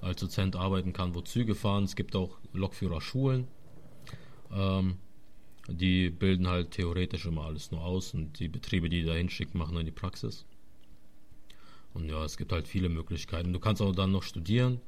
[0.00, 1.84] als Dozent arbeiten kann, wo Züge fahren.
[1.84, 3.46] Es gibt auch Lokführerschulen.
[4.52, 4.96] Ähm,
[5.68, 9.76] die bilden halt theoretisch immer alles nur aus und die Betriebe, die da hinschicken, machen
[9.76, 10.44] dann die Praxis.
[11.94, 13.52] Und ja, es gibt halt viele Möglichkeiten.
[13.52, 14.80] Du kannst auch dann noch studieren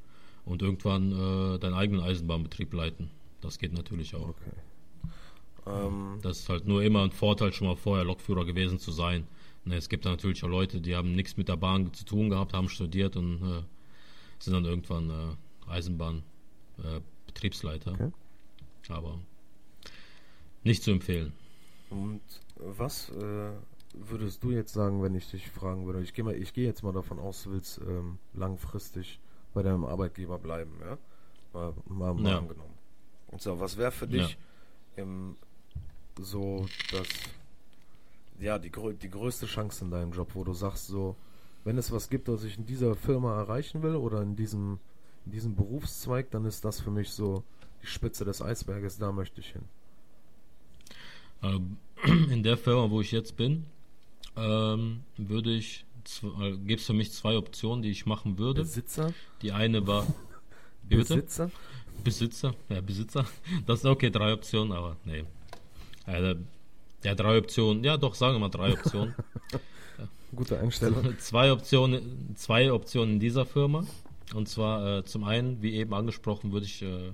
[0.45, 3.09] und irgendwann äh, deinen eigenen Eisenbahnbetrieb leiten.
[3.41, 4.29] Das geht natürlich auch.
[4.29, 4.51] Okay.
[5.65, 9.27] Ähm, Das ist halt nur immer ein Vorteil, schon mal vorher Lokführer gewesen zu sein.
[9.65, 12.53] Ne, es gibt natürlich auch Leute, die haben nichts mit der Bahn zu tun gehabt,
[12.53, 13.61] haben studiert und äh,
[14.39, 15.35] sind dann irgendwann äh,
[15.69, 17.91] Eisenbahnbetriebsleiter.
[17.91, 17.93] Äh.
[17.93, 18.11] Okay.
[18.89, 19.19] Aber
[20.63, 21.33] nicht zu empfehlen.
[21.89, 22.21] und
[22.55, 23.51] was äh,
[24.01, 26.01] würdest du jetzt sagen, wenn ich dich fragen würde?
[26.01, 29.19] Ich gehe mal, ich gehe jetzt mal davon aus, du willst ähm, langfristig
[29.53, 30.97] bei deinem Arbeitgeber bleiben, ja?
[31.53, 32.37] Mal, mal, mal Ja.
[32.37, 32.73] angenommen.
[33.27, 34.37] Und so, was wäre für dich
[34.95, 35.35] im,
[36.19, 37.07] so das,
[38.39, 41.15] ja, die, die größte Chance in deinem Job, wo du sagst, so,
[41.63, 44.79] wenn es was gibt, was ich in dieser Firma erreichen will oder in diesem,
[45.25, 47.43] in diesem Berufszweig, dann ist das für mich so
[47.81, 49.63] die Spitze des Eisberges, da möchte ich hin.
[51.43, 51.77] Ähm,
[52.31, 53.65] in der Firma, wo ich jetzt bin,
[54.37, 55.85] ähm, würde ich,
[56.23, 58.61] äh, gibt es für mich zwei Optionen, die ich machen würde.
[58.61, 59.13] Besitzer?
[59.41, 60.05] Die eine war?
[60.83, 61.51] Besitzer?
[62.03, 63.25] Besitzer, ja, Besitzer.
[63.65, 65.23] Das sind okay, drei Optionen, aber nee.
[66.05, 66.35] Äh,
[67.03, 69.15] ja, drei Optionen, ja doch, sagen wir mal drei Optionen.
[70.35, 71.17] Gute Einstellung.
[71.19, 73.85] zwei Optionen, zwei Optionen in dieser Firma.
[74.33, 77.13] Und zwar äh, zum einen, wie eben angesprochen, würde ich äh,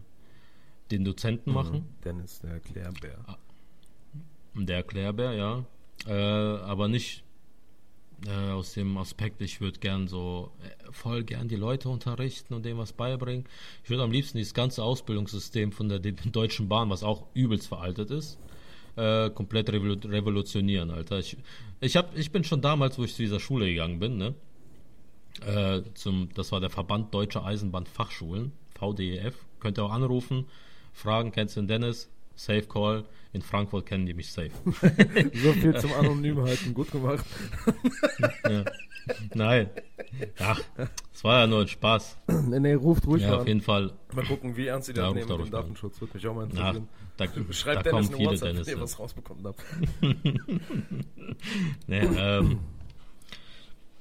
[0.91, 1.85] den Dozenten machen.
[2.03, 3.17] Dennis, der Erklärbär.
[4.55, 5.65] Der Erklärbär, ja.
[6.07, 7.23] Äh, aber nicht
[8.27, 12.63] äh, aus dem Aspekt, ich würde gern so äh, voll gern die Leute unterrichten und
[12.65, 13.45] denen was beibringen.
[13.83, 17.67] Ich würde am liebsten dieses ganze Ausbildungssystem von der De- Deutschen Bahn, was auch übelst
[17.67, 18.37] veraltet ist,
[18.95, 21.19] äh, komplett revolu revolutionieren, Alter.
[21.19, 21.37] Ich,
[21.81, 24.35] ich, hab, ich bin schon damals, wo ich zu dieser Schule gegangen bin, ne?
[25.45, 29.35] Äh, zum, das war der Verband Deutscher Eisenbahnfachschulen, VDEF.
[29.59, 30.45] Könnt ihr auch anrufen,
[30.93, 32.09] fragen, kennst du den Dennis?
[32.35, 33.05] Safe Call.
[33.33, 34.51] In Frankfurt kennen die mich safe.
[35.33, 37.25] So viel zum Anonymhalten, gut gemacht.
[38.49, 38.63] ja.
[39.33, 39.69] Nein.
[40.39, 40.61] Ach,
[41.13, 42.17] es war ja nur ein Spaß.
[42.47, 43.47] nee, nee, ruft ruhig Ja, mal auf an.
[43.47, 43.91] jeden Fall.
[44.13, 45.51] Mal gucken, wie ernst sie das Ja, nehmen ruft mit dem.
[45.51, 45.99] Datenschutz.
[45.99, 46.87] Würde mich auch mal interessieren.
[47.17, 48.67] da, Schreibt da Dennis kommen eine viele WhatsApp, wenn Dennis.
[48.67, 48.81] ihr Ja.
[48.81, 49.63] was rausbekommen habt.
[51.87, 52.59] Nee, ähm,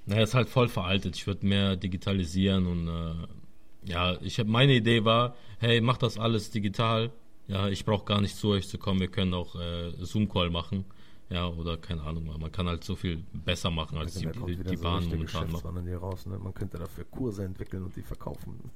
[0.07, 1.16] naja, ist halt voll veraltet.
[1.16, 6.18] Ich würde mehr digitalisieren und äh, ja, ich habe meine Idee war, hey, mach das
[6.18, 7.11] alles digital.
[7.48, 9.00] Ja, ich brauche gar nicht zu euch zu kommen.
[9.00, 10.85] Wir können auch äh, Zoom-Call machen.
[11.33, 14.59] Ja, oder keine Ahnung, man kann halt so viel besser machen, als die, kommt die,
[14.59, 15.64] wieder die so Bahn momentan macht.
[15.64, 16.26] Raus.
[16.26, 16.38] Ne?
[16.38, 18.70] Man könnte dafür Kurse entwickeln und die verkaufen.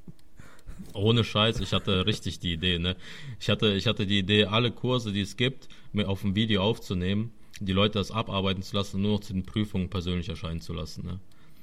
[0.95, 2.97] Ohne Scheiß, ich hatte richtig die Idee, ne?
[3.41, 6.63] Ich hatte, ich hatte die Idee, alle Kurse, die es gibt, mir auf dem Video
[6.63, 10.61] aufzunehmen, die Leute das abarbeiten zu lassen und nur noch zu den Prüfungen persönlich erscheinen
[10.61, 11.21] zu lassen, ne?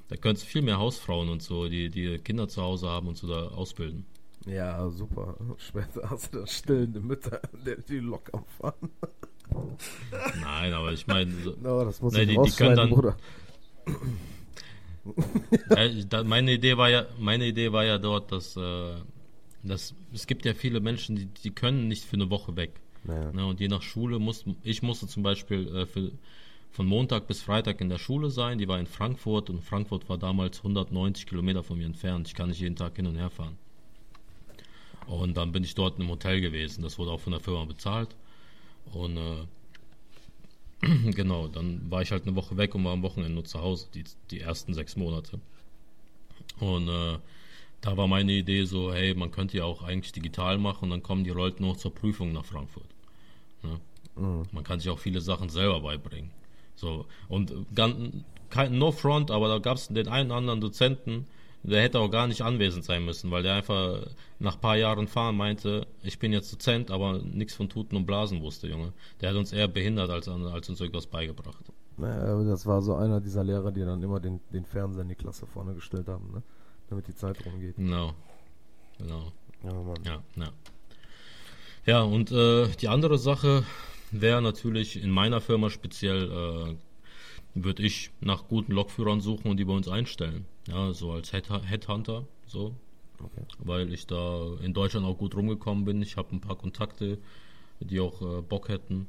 [0.10, 3.18] Da könntest du viel mehr Hausfrauen und so, die, die Kinder zu Hause haben und
[3.18, 4.06] so da ausbilden.
[4.46, 5.36] Ja, super.
[5.58, 8.90] Später hast du da stillende Mütter, die, die Lok am Fahren.
[10.42, 13.16] Nein, aber ich meine, so, No, das muss Nee, ich die- die können dann- Bruder.
[15.86, 18.96] Ich- da, meine Idee war ja, meine Idee war ja dort, dass, äh,
[19.64, 22.80] dass es gibt ja viele Menschen, die, die können nicht für eine Woche weg.
[23.04, 23.32] Naja.
[23.34, 26.12] Ne, und je nach Schule muss ich musste zum Beispiel äh, für,
[26.72, 28.58] von Montag bis Freitag in der Schule sein.
[28.58, 32.28] Die war in Frankfurt und Frankfurt war damals 190 Kilometer von mir entfernt.
[32.30, 33.58] Ich kann nicht jeden Tag hin und her fahren.
[35.08, 36.84] Und dann bin ich dort im Hotel gewesen.
[36.84, 38.16] Das wurde auch von der Firma bezahlt.
[38.94, 39.46] Und äh,
[41.12, 43.88] genau, dann war ich halt eine Woche weg und war am Wochenende nur zu Hause,
[43.94, 45.40] die, die ersten sechs Monate.
[46.60, 47.18] Und äh,
[47.82, 51.04] da war meine Idee so, hey, man könnte ja auch eigentlich digital machen und dann
[51.04, 52.88] kommen die Leute nur zur Prüfung nach Frankfurt.
[53.62, 53.80] Ne?
[54.52, 56.32] Man kann sich auch viele Sachen selber beibringen.
[56.76, 61.28] So, und ganz, kein No Front, aber da gab es den einen oder anderen Dozenten,
[61.64, 64.06] der hätte auch gar nicht anwesend sein müssen, weil der einfach
[64.40, 68.06] nach ein paar Jahren fahren meinte, ich bin jetzt Dozent, aber nichts von Tuten und
[68.06, 68.94] Blasen wusste, Junge.
[69.22, 71.72] Der hat uns eher behindert, als, als uns irgendwas beigebracht.
[71.98, 75.16] Naja, das war so einer dieser Lehrer, die dann immer den, den Fernseher in die
[75.16, 76.32] Klasse vorne gestellt haben.
[76.34, 76.44] Ne?
[76.94, 77.76] damit die Zeit rumgeht.
[77.76, 78.14] Genau.
[79.00, 79.32] Genau.
[79.64, 80.04] Ja, Mann.
[80.06, 80.50] Ja, ja.
[81.86, 83.64] Ja, und äh, die andere Sache
[84.12, 86.76] wäre natürlich in meiner Firma speziell, äh,
[87.56, 90.46] würde ich nach guten Lokführern suchen und die bei uns einstellen.
[90.68, 92.74] Ja, so als Head Headhunter, so.
[93.20, 93.46] Okay.
[93.60, 96.02] Weil ich da in Deutschland auch gut rumgekommen bin.
[96.02, 97.20] Ich habe ein paar Kontakte,
[97.80, 99.08] die auch äh, Bock hätten.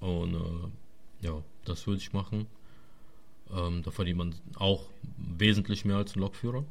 [0.00, 2.46] Und äh, ja, das würde ich machen.
[3.54, 4.82] Ähm, da verdient man auch
[5.16, 6.64] wesentlich mehr als ein Lokführer.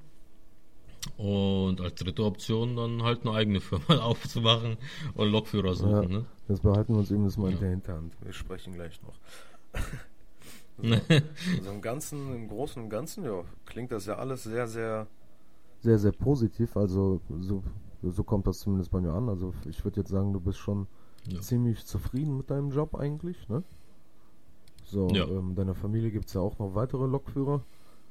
[1.18, 4.78] Und als dritte Option dann halt eine eigene Firma aufzumachen
[5.14, 5.92] und Lokführer suchen.
[6.12, 6.26] Ja, Ne?
[6.48, 7.60] das behalten wir uns eben das mal in Ja.
[7.62, 8.14] der Hinterhand.
[8.22, 9.16] Wir sprechen gleich noch.
[10.78, 10.94] so,
[11.58, 15.08] also im Ganzen, im Großen und Ganzen, ja, klingt das ja alles sehr, sehr,
[15.82, 16.76] sehr, sehr positiv.
[16.78, 17.64] Also so,
[18.04, 19.30] so kommt das zumindest bei mir an.
[19.30, 20.88] Also ich würde jetzt sagen, du bist schon
[21.28, 21.40] Ja.
[21.42, 23.64] ziemlich zufrieden mit deinem Job eigentlich, ne?
[24.84, 25.26] So, Ja.
[25.26, 27.64] ähm, deiner Familie gibt es ja auch noch weitere Lokführer,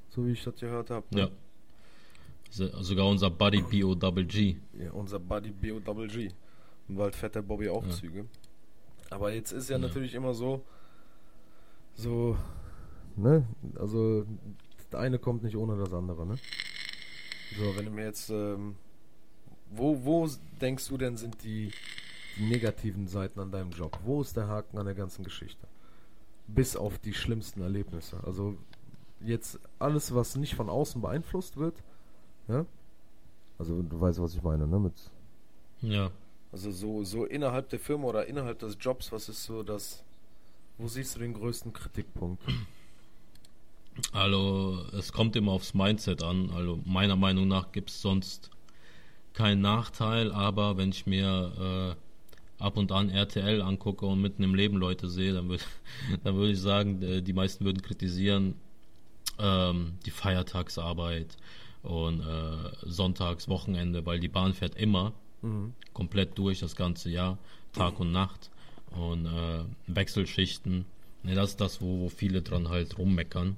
[0.08, 1.06] so wie ich das gehört habe.
[1.12, 1.20] ne?
[1.20, 1.28] Ja.
[2.50, 4.56] So- Sogar unser Buddy BOWG.
[4.78, 6.30] Ja, unser Buddy BOWG.
[6.88, 7.90] Und bald fährt der Bobby auch Ja.
[7.90, 8.26] Züge.
[9.10, 9.82] Aber jetzt ist ja, Ja.
[9.86, 10.62] natürlich immer so,
[11.96, 12.36] so,
[13.16, 13.46] ne?
[13.78, 14.26] Also,
[14.90, 16.36] das eine kommt nicht ohne das andere, ne?
[17.56, 18.76] So, wenn du mir jetzt, ähm,
[19.70, 20.28] wo, wo
[20.60, 21.72] denkst du denn sind die,
[22.36, 23.98] die negativen Seiten an deinem Job?
[24.04, 25.66] Wo ist der Haken an der ganzen Geschichte?
[26.46, 28.18] Bis auf die schlimmsten Erlebnisse.
[28.24, 28.56] Also,
[29.20, 31.74] jetzt alles, was nicht von außen beeinflusst wird,
[32.48, 32.66] ja?
[33.58, 34.78] Also, du weißt, was ich meine, ne?
[34.78, 34.94] Mit,
[35.80, 36.10] Ja.
[36.52, 40.03] also so, so innerhalb der Firma oder innerhalb des Jobs, was ist so das,
[40.78, 42.42] wo siehst du den größten Kritikpunkt?
[44.12, 46.50] Also, es kommt immer aufs Mindset an.
[46.50, 48.50] Also, meiner Meinung nach gibt es sonst
[49.32, 51.96] keinen Nachteil, aber wenn ich mir
[52.58, 55.64] äh, ab und an RTL angucke und mitten im Leben Leute sehe, dann würde
[56.24, 58.54] dann würd ich sagen, äh, die meisten würden kritisieren
[59.38, 61.36] ähm, die Feiertagsarbeit
[61.82, 65.74] und äh, Sonntags, Wochenende, weil die Bahn fährt immer Mhm.
[65.92, 67.36] komplett durch das ganze Jahr,
[67.74, 68.50] Tag und Nacht
[68.96, 70.84] und äh, Wechselschichten.
[71.22, 73.56] Ne, das ist das, wo, wo viele dran halt rummeckern.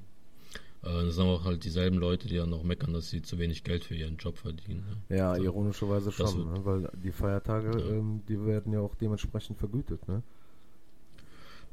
[0.83, 3.65] Äh, das sind auch halt dieselben Leute, die dann auch meckern, dass sie zu wenig
[3.65, 4.85] Geld für ihren Job verdienen.
[5.09, 5.17] Ne?
[5.17, 5.43] Ja, So.
[5.43, 6.65] ironischerweise schon, ne?
[6.65, 7.87] weil die Feiertage, Ja.
[7.97, 10.23] ähm, die werden ja auch dementsprechend vergütet, ne?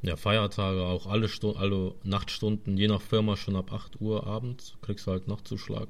[0.02, 4.74] Ja, Feiertage, auch alle, Stu alle Nachtstunden, je nach Firma schon ab 8 Uhr abends,
[4.82, 5.88] kriegst du halt Nachtzuschlag.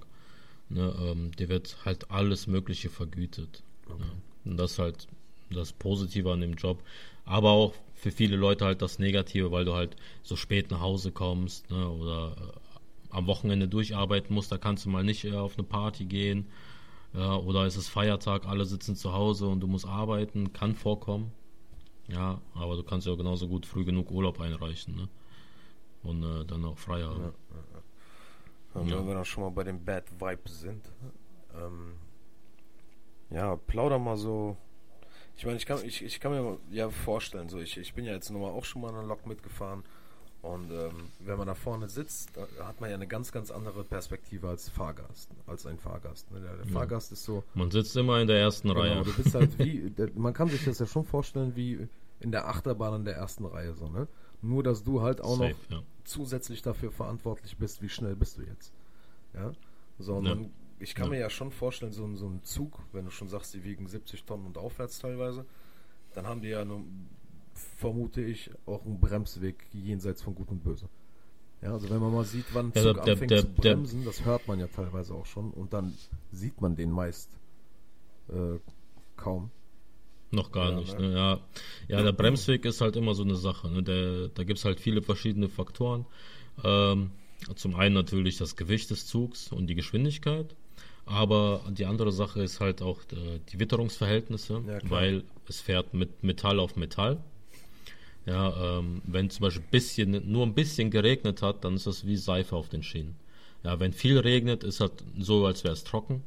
[0.68, 3.62] Ne, ähm, dir wird halt alles Mögliche vergütet.
[3.88, 3.94] Ja.
[4.44, 5.08] Und das ist halt
[5.50, 6.80] das Positive an dem Job.
[7.24, 11.10] Aber auch für viele Leute halt das Negative, weil du halt so spät nach Hause
[11.10, 15.56] kommst ne, oder äh, am Wochenende durcharbeiten musst, da kannst du mal nicht äh, auf
[15.56, 16.48] eine Party gehen.
[17.14, 21.32] Ja, oder es ist Feiertag, alle sitzen zu Hause und du musst arbeiten, kann vorkommen.
[22.08, 25.08] Ja, aber du kannst ja genauso gut früh genug Urlaub einreichen, ne?
[26.02, 27.32] Und äh, dann auch frei haben.
[28.74, 28.98] Und Ja.
[28.98, 30.90] Wenn wir dann schon mal bei den Bad Vibes sind,
[31.54, 31.94] ähm,
[33.30, 34.56] ja, plauder mal so.
[35.36, 38.12] Ich meine, ich kann, ich, ich kann mir ja vorstellen, so ich, ich bin ja
[38.12, 39.82] jetzt nun mal auch schon mal in einer Lok mitgefahren
[40.42, 43.82] und ähm, wenn man da vorne sitzt, da hat man ja eine ganz, ganz andere
[43.82, 46.30] Perspektive als Fahrgast, als ein Fahrgast.
[46.30, 46.40] Ne?
[46.40, 46.72] Der, der Ja.
[46.72, 49.02] Fahrgast ist so, Man sitzt immer in der ersten Genau, Reihe.
[49.02, 51.88] du bist halt wie, der, man kann sich das ja schon vorstellen wie
[52.20, 54.06] in der Achterbahn in der ersten Reihe so, ne?
[54.40, 55.82] Nur, dass du halt auch Safe, noch ja.
[56.04, 58.72] zusätzlich dafür verantwortlich bist, wie schnell bist du jetzt.
[59.32, 59.52] Ja?
[59.98, 60.34] So, und Ja.
[60.34, 61.10] man, ich kann Ja.
[61.12, 63.86] mir ja schon vorstellen, so, ein- so ein Zug, wenn du schon sagst, die wiegen
[63.86, 65.44] 70 Tonnen und aufwärts teilweise,
[66.14, 66.82] dann haben die ja nur,
[67.76, 70.88] vermute ich, auch einen Bremsweg jenseits von Gut und Böse.
[71.62, 73.46] Ja, also wenn man mal sieht, wann ein Ja, Zug der- der- anfängt der- zu
[73.62, 75.94] der- bremsen, das hört man ja teilweise auch schon und dann
[76.32, 77.30] sieht man den meist
[78.28, 78.58] äh,
[79.16, 79.50] kaum.
[80.30, 80.98] Noch gar Ja, nicht.
[80.98, 81.08] ne?
[81.10, 81.14] Ne?
[81.14, 81.40] Ja.
[81.88, 83.70] ja, der Bremsweg ist halt immer so eine Sache.
[83.70, 83.82] Ne?
[83.82, 86.06] Der, da gibt es halt viele verschiedene Faktoren.
[86.64, 87.10] Ähm,
[87.54, 90.56] zum einen natürlich das Gewicht des Zugs und die Geschwindigkeit.
[91.06, 96.22] Aber die andere Sache ist halt auch äh, die Witterungsverhältnisse, Ja, weil es fährt mit
[96.22, 97.18] Metall auf Metall.
[98.26, 102.16] Ja, ähm, wenn zum Beispiel bisschen, nur ein bisschen geregnet hat, dann ist das wie
[102.16, 103.16] Seife auf den Schienen.
[103.62, 106.22] Ja, wenn viel regnet, ist halt so, als wäre es trocken.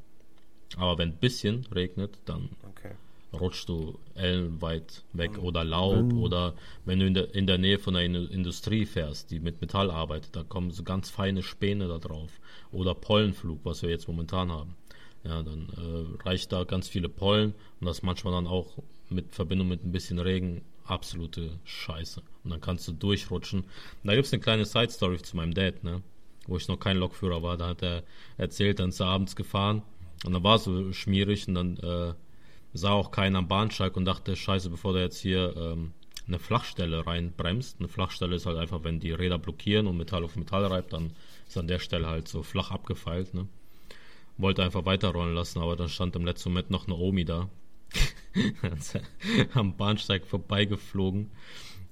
[0.75, 2.93] Aber wenn ein bisschen regnet, dann Okay.
[3.33, 6.53] Rutschst du ellenweit weg oder wenn- Laub oder
[6.85, 9.91] wenn du in der, in der Nähe von einer Indu- Industrie fährst, die mit Metall
[9.91, 12.39] arbeitet, da kommen so ganz feine Späne da drauf
[12.71, 14.75] oder Pollenflug, was wir jetzt momentan haben.
[15.23, 18.77] Ja, dann äh, reicht da ganz viele Pollen und das manchmal dann auch
[19.09, 22.21] mit Verbindung mit ein bisschen Regen absolute Scheiße.
[22.45, 23.61] Und dann kannst du durchrutschen.
[23.61, 23.67] Und
[24.03, 26.01] da gibt es eine kleine Side Story zu meinem Dad, ne?
[26.47, 27.57] wo ich noch kein Lokführer war.
[27.57, 28.03] Da hat er
[28.37, 29.81] erzählt, dann ist er abends gefahren
[30.25, 32.13] und dann war es so schmierig und dann äh,
[32.77, 35.93] sah auch keiner am Bahnsteig und dachte, scheiße, bevor der jetzt hier ähm,
[36.27, 37.79] eine Flachstelle reinbremst.
[37.79, 41.11] Eine Flachstelle ist halt einfach, wenn die Räder blockieren und Metall auf Metall reibt, dann
[41.47, 43.33] ist an der Stelle halt so flach abgefeilt.
[43.33, 43.47] Ne?
[44.37, 47.49] wollte einfach weiterrollen lassen, aber dann stand im letzten Moment noch eine Omi da.
[49.53, 51.31] am Bahnsteig vorbeigeflogen,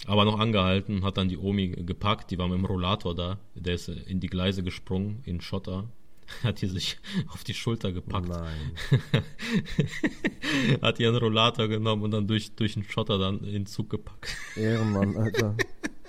[0.06, 3.76] aber noch angehalten, hat dann die Omi gepackt, die war mit dem Rollator da, der
[3.76, 5.88] ist in die Gleise gesprungen, in Schotter,
[6.44, 8.28] hat die sich auf die Schulter gepackt.
[8.28, 8.72] Nein.
[10.82, 14.36] hat ihren Rollator genommen und dann durch, durch den Schotter dann in den Zug gepackt.
[14.56, 15.56] Ehrenmann, Alter.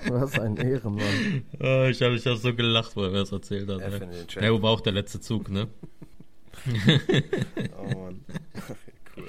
[0.08, 1.44] Was ein Ehrenmann.
[1.58, 3.80] Ah, ich habe ich hab so gelacht, wo er mir das erzählt hat.
[3.80, 3.98] Er Ne?
[3.98, 4.42] findet den Chat.
[4.42, 5.68] Ja, wo war auch der letzte Zug, ne?
[7.76, 8.24] Oh Mann.
[9.16, 9.26] cool.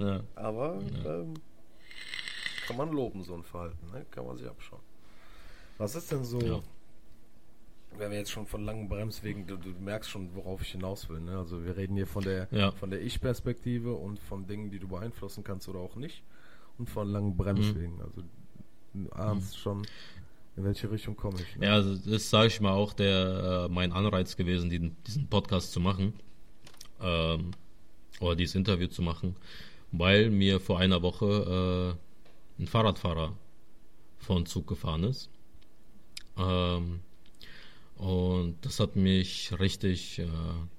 [0.00, 0.20] Ja.
[0.36, 1.34] Aber ähm,
[2.66, 4.04] kann man loben, so ein Verhalten, ne?
[4.10, 4.80] Kann man sich abschauen.
[5.78, 6.60] Was ist denn so, Ja.
[7.98, 11.20] Wenn wir jetzt schon von langen Bremswegen, du, du merkst schon, worauf ich hinaus will,
[11.20, 11.36] ne?
[11.38, 12.72] Also wir reden hier von der Ja.
[12.72, 16.22] von der Ich-Perspektive und von Dingen, die du beeinflussen kannst oder auch nicht.
[16.78, 17.36] Und von langen Mhm.
[17.36, 18.00] Bremswegen.
[18.02, 18.22] Also
[18.94, 19.82] du ahnst schon,
[20.56, 21.56] in welche Richtung komme ich.
[21.56, 21.66] Ne?
[21.66, 25.72] Ja, also das sage ich mal auch der äh, mein Anreiz gewesen, diesen, diesen Podcast
[25.72, 26.14] zu machen
[27.00, 27.50] ähm,
[28.20, 29.36] oder dieses Interview zu machen,
[29.92, 31.96] weil mir vor einer Woche
[32.58, 33.34] äh, ein Fahrradfahrer
[34.18, 35.28] vor den Zug gefahren ist.
[36.38, 37.00] Ähm,
[38.02, 40.26] und das hat mich richtig, äh,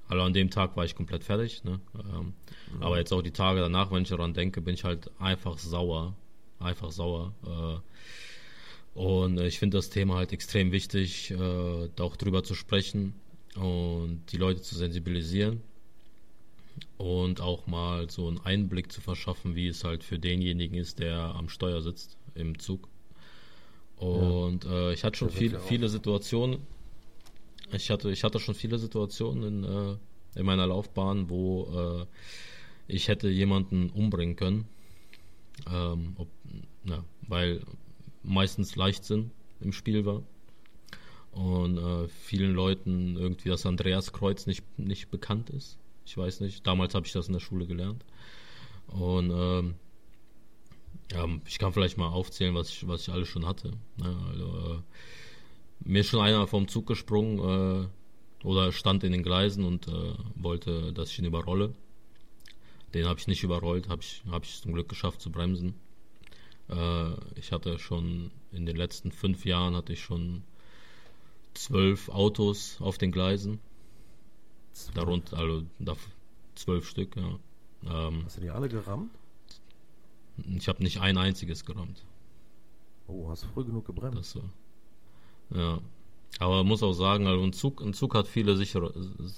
[0.10, 1.80] also an dem Tag war ich komplett fertig, ne?
[1.96, 2.34] ähm,
[2.82, 6.18] aber jetzt auch die Tage danach, wenn ich daran denke, bin ich halt einfach sauer,
[6.60, 7.34] einfach sauer.
[7.46, 13.14] Äh, und ich finde das Thema halt extrem wichtig, äh, da auch drüber zu sprechen
[13.56, 15.62] und die Leute zu sensibilisieren
[16.98, 21.18] und auch mal so einen Einblick zu verschaffen, wie es halt für denjenigen ist, der
[21.20, 22.90] am Steuer sitzt im Zug.
[23.96, 26.60] Und äh, ich hatte schon viel, ja viele Situationen.
[27.74, 32.06] Ich hatte, ich hatte schon viele Situationen in, äh, in meiner Laufbahn, wo äh,
[32.88, 34.66] ich hätte jemanden umbringen können.
[35.72, 36.28] Ähm, ob,
[36.86, 37.62] ja, weil
[38.24, 39.32] meistens Leichtsinn
[39.62, 40.24] im Spiel war.
[41.32, 45.78] Und äh, vielen Leuten irgendwie das Andreaskreuz nicht, nicht bekannt ist.
[46.06, 46.66] Ich weiß nicht.
[46.68, 48.04] Damals habe ich das in der Schule gelernt.
[48.88, 49.76] Und ähm,
[51.12, 53.72] ja, ich kann vielleicht mal aufzählen, was ich, was ich alles schon hatte.
[53.98, 54.18] Ne?
[54.30, 54.78] Also, äh,
[55.86, 60.14] mir ist schon einer vom Zug gesprungen äh, oder stand in den Gleisen und äh,
[60.36, 61.74] wollte, dass ich ihn überrolle.
[62.94, 65.76] Den habe ich nicht überrollt, habe ich, hab ich zum Glück geschafft zu bremsen.
[66.70, 70.44] Äh, ich hatte schon in den letzten fünf Jahren hatte ich schon
[71.54, 73.60] zwölf Autos auf den Gleisen.
[74.96, 75.96] Darunter, also da,
[76.56, 77.40] zwölf Stück, ja.
[77.86, 79.12] Ähm, Hast du die alle gerammt?
[80.58, 82.04] ich habe nicht ein einziges gerammt.
[83.08, 84.36] Oh, hast du früh genug gebremst?
[84.36, 84.44] Das.
[85.54, 85.80] Ja.
[86.40, 88.92] Aber man muss auch sagen, also ein Zug, ein Zug hat viele sichere,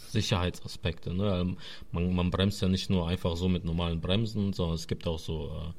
[0.10, 1.13] Sicherheitsaspekte.
[1.13, 1.32] Ne?
[1.32, 1.56] Also
[1.91, 5.19] Man, man bremst ja nicht nur einfach so mit normalen Bremsen, sondern es gibt auch
[5.19, 5.73] so, äh,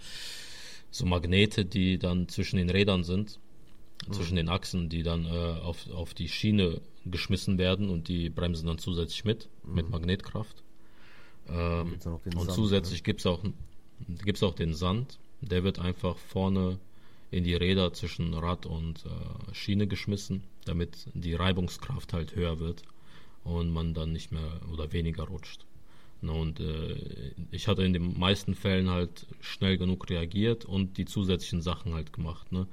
[0.91, 3.39] so Magnete, die dann zwischen den Rädern sind,
[4.11, 8.67] zwischen den Achsen, die dann äh, auf, auf die Schiene geschmissen werden und die bremsen
[8.67, 10.63] dann zusätzlich mit, mit Magnetkraft.
[11.49, 13.43] Ähm, und Sand, zusätzlich gibt's auch,
[14.25, 16.79] gibt's auch den Sand, der wird einfach vorne
[17.37, 22.83] in die Räder zwischen Rad und äh, Schiene geschmissen, damit die Reibungskraft halt höher wird
[23.45, 25.67] und man dann nicht mehr oder weniger rutscht.
[26.23, 26.97] Na, und äh,
[27.51, 32.13] ich hatte in den meisten Fällen halt schnell genug reagiert und die zusätzlichen Sachen halt
[32.13, 32.67] gemacht, ne?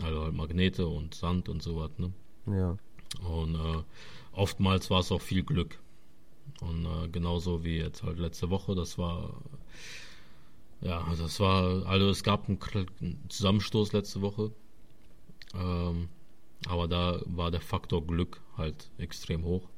[0.00, 2.12] Also halt Magnete und Sand und sowas, ne?
[2.46, 2.76] Ja.
[3.28, 3.82] Und äh,
[4.32, 5.80] oftmals war es auch viel Glück.
[6.60, 9.34] Und äh, genauso wie jetzt halt letzte Woche, das war
[10.80, 12.58] ja, das war, also es gab einen,
[13.28, 14.52] Zusammenstoß letzte Woche.
[15.54, 16.08] Ähm,
[16.66, 19.68] aber da war der Faktor Glück halt extrem hoch.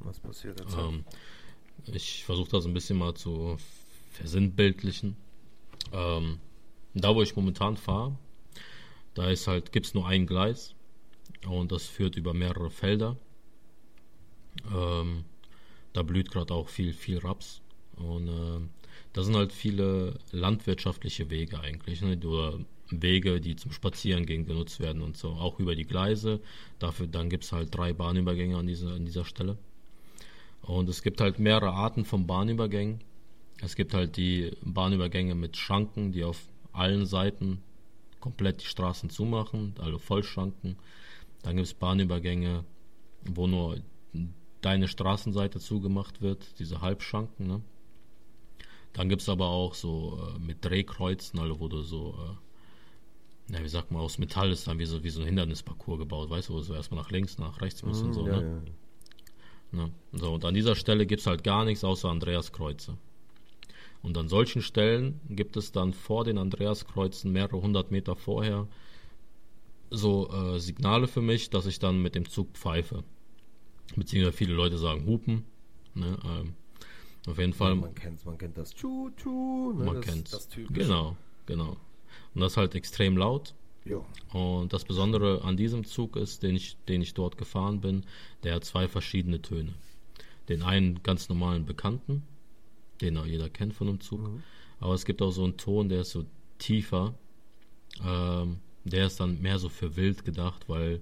[0.00, 0.76] Was passiert jetzt?
[0.76, 1.04] Ähm,
[1.86, 3.56] ich versuche das ein bisschen mal zu
[4.12, 5.16] versinnbildlichen.
[5.92, 6.38] Ähm,
[6.94, 8.16] da, wo ich momentan fahre,
[9.14, 10.74] da ist halt, gibt es nur ein Gleis
[11.48, 13.16] und das führt über mehrere Felder.
[14.74, 15.24] Ähm,
[15.92, 17.60] da blüht gerade auch viel, viel Raps.
[17.96, 18.70] Und ähm,
[19.12, 22.18] da sind halt viele landwirtschaftliche Wege eigentlich, ne?
[22.24, 22.58] oder
[22.90, 26.40] Wege, die zum Spazierengehen genutzt werden und so, auch über die Gleise.
[26.78, 29.58] Dafür, dann gibt es halt drei Bahnübergänge an dieser, an dieser Stelle.
[30.62, 33.00] Und es gibt halt mehrere Arten von Bahnübergängen.
[33.62, 36.40] Es gibt halt die Bahnübergänge mit Schranken, die auf
[36.72, 37.62] allen Seiten
[38.20, 40.76] komplett die Straßen zumachen, also Vollschranken.
[41.42, 42.64] Dann gibt es Bahnübergänge,
[43.24, 43.80] wo nur
[44.60, 47.46] deine Straßenseite zugemacht wird, diese Halbschranken.
[47.46, 47.62] Ne?
[48.92, 52.14] Dann gibt es aber auch so äh, mit Drehkreuzen, also wo du so,
[53.48, 55.98] äh, ja, wie sagt man, aus Metall ist dann wie so, wie so ein Hindernisparcours
[55.98, 58.22] gebaut, weißt du, wo du so erstmal nach links, nach rechts musst und so.
[58.22, 58.62] Mhm, ja, ne?
[59.72, 59.86] ja.
[59.86, 59.90] Ne?
[60.12, 62.98] So, und an dieser Stelle gibt es halt gar nichts außer Andreaskreuze.
[64.02, 68.66] Und an solchen Stellen gibt es dann vor den Andreaskreuzen mehrere hundert Meter vorher
[69.90, 73.04] so äh, Signale für mich, dass ich dann mit dem Zug pfeife.
[73.96, 75.44] Beziehungsweise viele Leute sagen Hupen.
[75.94, 76.16] Ne?
[76.24, 76.54] Ähm,
[77.26, 77.74] Auf jeden Fall.
[77.74, 79.84] Man kennt, man kennt das Tschu, Tschu, ne?
[79.84, 80.72] man das, kennt das Typische.
[80.72, 81.16] Genau,
[81.46, 81.76] genau.
[82.34, 83.54] Und das ist halt extrem laut.
[83.84, 84.04] Ja.
[84.32, 88.04] Und das Besondere an diesem Zug ist, den ich, den ich dort gefahren bin,
[88.42, 89.74] der hat zwei verschiedene Töne.
[90.48, 92.22] Den einen ganz normalen Bekannten,
[93.00, 94.20] den auch jeder kennt von einem Zug.
[94.80, 96.24] Aber es gibt auch so einen Ton, der ist so
[96.58, 97.14] tiefer.
[98.04, 101.00] Ähm, der ist dann mehr so für wild gedacht, weil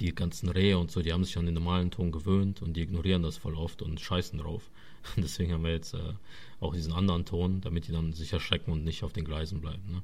[0.00, 2.82] die ganzen Rehe und so, die haben sich an den normalen Ton gewöhnt und die
[2.82, 4.70] ignorieren das voll oft und scheißen drauf.
[5.16, 6.14] Deswegen haben wir jetzt äh,
[6.60, 9.82] auch diesen anderen Ton, damit die dann sich erschrecken und nicht auf den Gleisen bleiben.
[9.90, 10.02] Ne?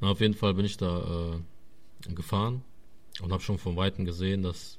[0.00, 2.62] Na, auf jeden Fall bin ich da äh, gefahren
[3.22, 4.78] und habe schon von Weitem gesehen, dass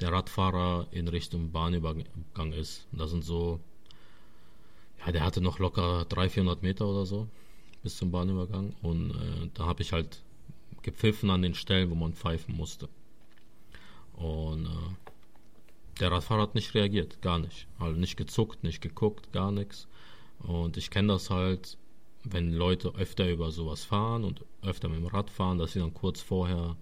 [0.00, 2.86] der Radfahrer in Richtung Bahnübergang ist.
[2.92, 3.60] Und da sind so,
[5.04, 7.28] ja, der hatte noch locker 300, 400 Meter oder so
[7.82, 8.74] bis zum Bahnübergang.
[8.82, 10.22] Und äh, da habe ich halt
[10.82, 12.88] gepfiffen an den Stellen, wo man pfeifen musste.
[14.14, 15.05] Und äh,
[16.00, 17.66] der Radfahrer hat nicht reagiert, gar nicht.
[17.78, 19.88] Also nicht gezuckt, nicht geguckt, gar nichts.
[20.40, 21.78] Und ich kenne das halt,
[22.24, 25.94] wenn Leute öfter über sowas fahren und öfter mit dem Rad fahren, dass sie dann
[25.94, 26.76] kurz vorher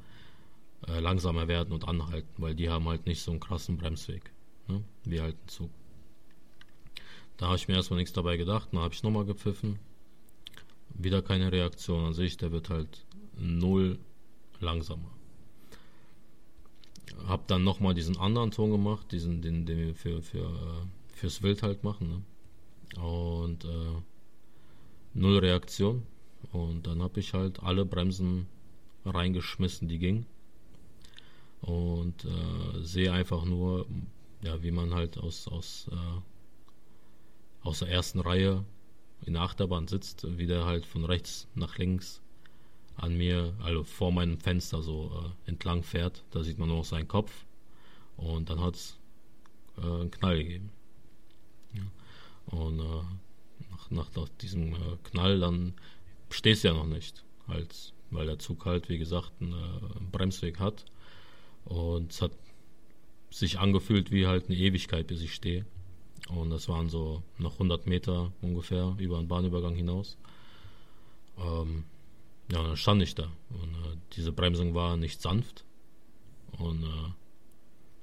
[0.89, 4.33] äh, langsamer werden und anhalten, weil die haben halt nicht so einen krassen Bremsweg,
[4.69, 4.83] ne?
[5.05, 5.71] wie halt ein Zug.
[7.37, 9.79] Da habe ich mir erstmal nichts dabei gedacht, dann habe ich nochmal gepfiffen.
[10.95, 13.05] Wieder keine Reaktion an sich, der wird halt
[13.37, 13.99] null
[14.61, 15.11] langsamer.
[17.27, 21.43] Hab dann nochmal diesen anderen Ton gemacht, diesen, den, den wir für, für, äh, fürs
[21.43, 22.09] Wild halt machen.
[22.09, 23.01] Ne?
[23.03, 24.03] Und äh,
[25.15, 26.03] null Reaktion.
[26.53, 28.47] Und dann habe ich halt alle Bremsen
[29.05, 30.27] reingeschmissen, die gingen.
[31.63, 33.87] Und äh, sehe einfach nur,
[34.43, 38.65] ja, wie man halt aus, aus, äh, aus der ersten Reihe
[39.25, 42.21] in der Achterbahn sitzt, wie der halt von rechts nach links
[42.97, 45.11] an mir, also vor meinem Fenster so
[45.47, 46.23] äh, entlang fährt.
[46.31, 47.45] Da sieht man nur noch seinen Kopf.
[48.17, 48.99] Und dann hat es
[49.79, 50.71] äh, einen Knall gegeben.
[51.73, 51.83] Ja.
[52.47, 53.03] Und äh,
[53.71, 55.75] nach, nach, nach diesem äh, Knall dann
[56.31, 57.25] stehst du ja noch nicht.
[57.49, 60.85] Halt, weil der Zug halt, wie gesagt, einen, äh, einen Bremsweg hat.
[61.65, 62.33] Und es hat
[63.31, 65.67] sich angefühlt wie halt eine Ewigkeit, bis ich stehe.
[66.29, 70.17] Und das waren so noch 100 Meter ungefähr über den Bahnübergang hinaus.
[71.39, 71.85] Ähm,
[72.51, 73.25] ja, dann stand ich da.
[73.51, 75.65] Und äh, diese Bremsung war nicht sanft.
[76.59, 77.13] Und äh,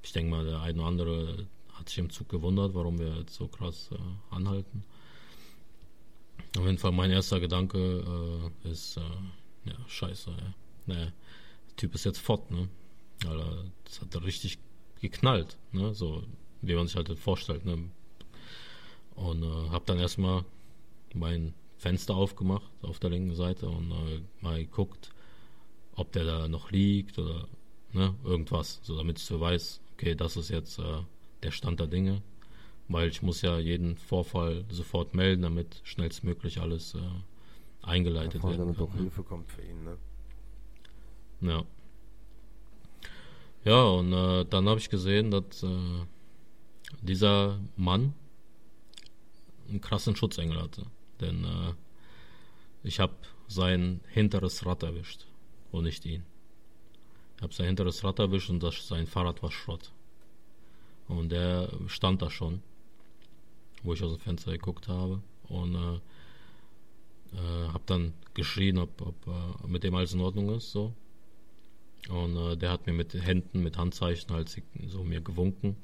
[0.04, 3.36] ich denke mal, der eine oder andere hat sich im Zug gewundert, warum wir jetzt
[3.36, 4.84] so krass äh, anhalten.
[6.58, 9.02] Auf jeden Fall mein erster Gedanke äh, ist, äh,
[9.70, 10.54] ja, scheiße, ja.
[10.88, 12.68] Nee, der Typ ist jetzt fort, ne?
[13.26, 14.58] Alter, das hat richtig
[15.00, 15.94] geknallt, ne?
[15.94, 16.24] So,
[16.62, 17.89] wie man sich halt vorstellt, ne?
[19.16, 20.44] Und äh, hab dann erstmal
[21.14, 25.09] mein Fenster aufgemacht auf der linken Seite und äh, mal geguckt,
[25.95, 27.47] ob der da noch liegt oder
[27.91, 30.99] ne, irgendwas, so damit ich so weiß, okay, das ist jetzt äh,
[31.41, 32.21] der Stand der Dinge,
[32.88, 36.99] weil ich muss ja jeden Vorfall sofort melden, damit schnellstmöglich alles äh,
[37.82, 38.86] eingeleitet werden damit kann.
[38.86, 39.97] auch Hilfe kommt für ihn, ne?
[41.41, 41.63] Ja.
[43.65, 46.05] Ja, und äh, dann habe ich gesehen, dass äh,
[47.01, 48.13] dieser Mann
[49.67, 50.86] einen krassen Schutzengel hatte.
[51.22, 51.74] Denn äh,
[52.84, 53.13] ich habe
[53.47, 55.28] sein hinteres Rad erwischt
[55.72, 56.24] und nicht ihn.
[57.38, 59.91] Ich habe sein hinteres Rad erwischt und das, sein Fahrrad war Schrott.
[61.07, 62.61] Und der stand da schon,
[63.84, 65.22] wo ich aus dem Fenster geguckt habe.
[65.47, 65.99] Und äh,
[67.34, 70.72] äh, habe dann geschrien, ob, ob äh, mit dem alles in Ordnung ist.
[70.72, 70.93] so
[72.09, 75.76] Und äh, der hat mir mit den Händen, mit Handzeichen halt so mir gewunken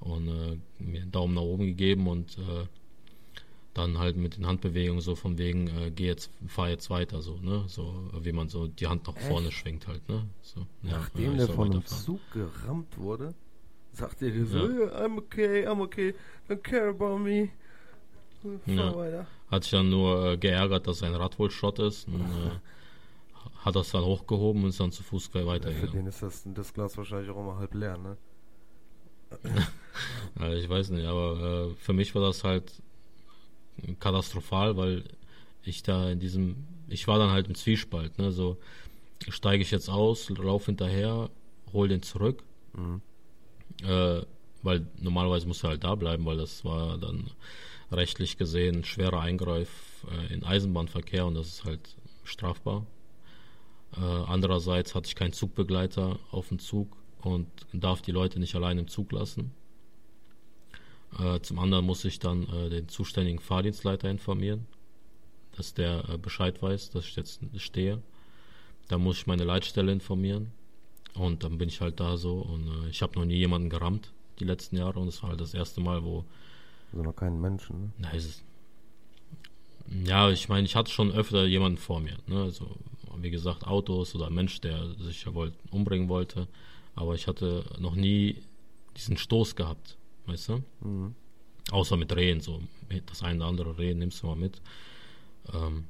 [0.00, 2.66] und äh, mir einen Daumen nach oben gegeben und äh,
[3.74, 7.36] dann halt mit den Handbewegungen so von wegen, äh, geh jetzt, fahr jetzt weiter, so,
[7.38, 7.64] ne?
[7.66, 10.26] So wie man so die Hand nach vorne schwingt halt, ne?
[10.42, 12.04] So, ja, Nachdem ich der von einem weiterfahren.
[12.04, 13.34] Zug gerammt wurde,
[13.92, 14.64] sagt er dir so, Ja.
[14.68, 16.14] "Yeah, I'm okay, I'm okay,
[16.48, 17.50] don't care about me.
[18.66, 18.96] Fahr Ja.
[18.96, 19.26] weiter.
[19.50, 22.58] Hat sich dann nur äh, geärgert, dass sein Rad wohl Schrott ist und äh,
[23.64, 25.92] hat das dann hochgehoben und ist dann zu Fuß gleich Ja, für weitergegangen.
[25.92, 28.16] den ist das, das Glas wahrscheinlich auch immer halb leer, ne?
[30.40, 32.72] Ja, ich weiß nicht, aber äh, für mich war das halt
[34.00, 35.04] katastrophal, weil
[35.62, 36.56] ich da in diesem,
[36.88, 38.58] ich war dann halt im Zwiespalt, ne, so
[39.28, 41.30] steige ich jetzt aus, lauf hinterher,
[41.72, 42.42] hol den zurück,
[42.74, 43.00] Mhm.
[43.82, 44.22] äh,
[44.62, 47.30] weil normalerweise muss er halt da bleiben, weil das war dann
[47.92, 49.68] rechtlich gesehen ein schwerer Eingreif
[50.10, 52.84] äh, in Eisenbahnverkehr und das ist halt strafbar.
[53.96, 58.78] Äh, andererseits hatte ich keinen Zugbegleiter auf dem Zug und darf die Leute nicht allein
[58.78, 59.52] im Zug lassen.
[61.18, 64.66] Äh, zum anderen muss ich dann äh, den zuständigen Fahrdienstleiter informieren,
[65.56, 68.02] dass der äh, Bescheid weiß, dass ich jetzt stehe.
[68.88, 70.52] Dann muss ich meine Leitstelle informieren
[71.14, 74.12] und dann bin ich halt da so und äh, ich habe noch nie jemanden gerammt
[74.40, 76.24] die letzten Jahre und es war halt das erste Mal, wo
[76.92, 77.92] Also noch keinen Menschen, ne?
[77.98, 78.42] Na, ist es.
[80.06, 82.16] Ja, ich meine, ich hatte schon öfter jemanden vor mir.
[82.26, 82.42] Ne?
[82.42, 82.66] Also,
[83.18, 86.48] wie gesagt, Autos oder ein Mensch, der sich ja wollt, umbringen wollte.
[86.94, 88.42] Aber ich hatte noch nie
[88.96, 89.96] diesen Stoß gehabt,
[90.26, 90.62] weißt du?
[90.80, 91.14] Mhm.
[91.70, 92.60] Außer mit Rehen, so
[93.06, 94.60] das eine oder andere Rehen nimmst du mal mit.
[95.52, 95.84] Ähm,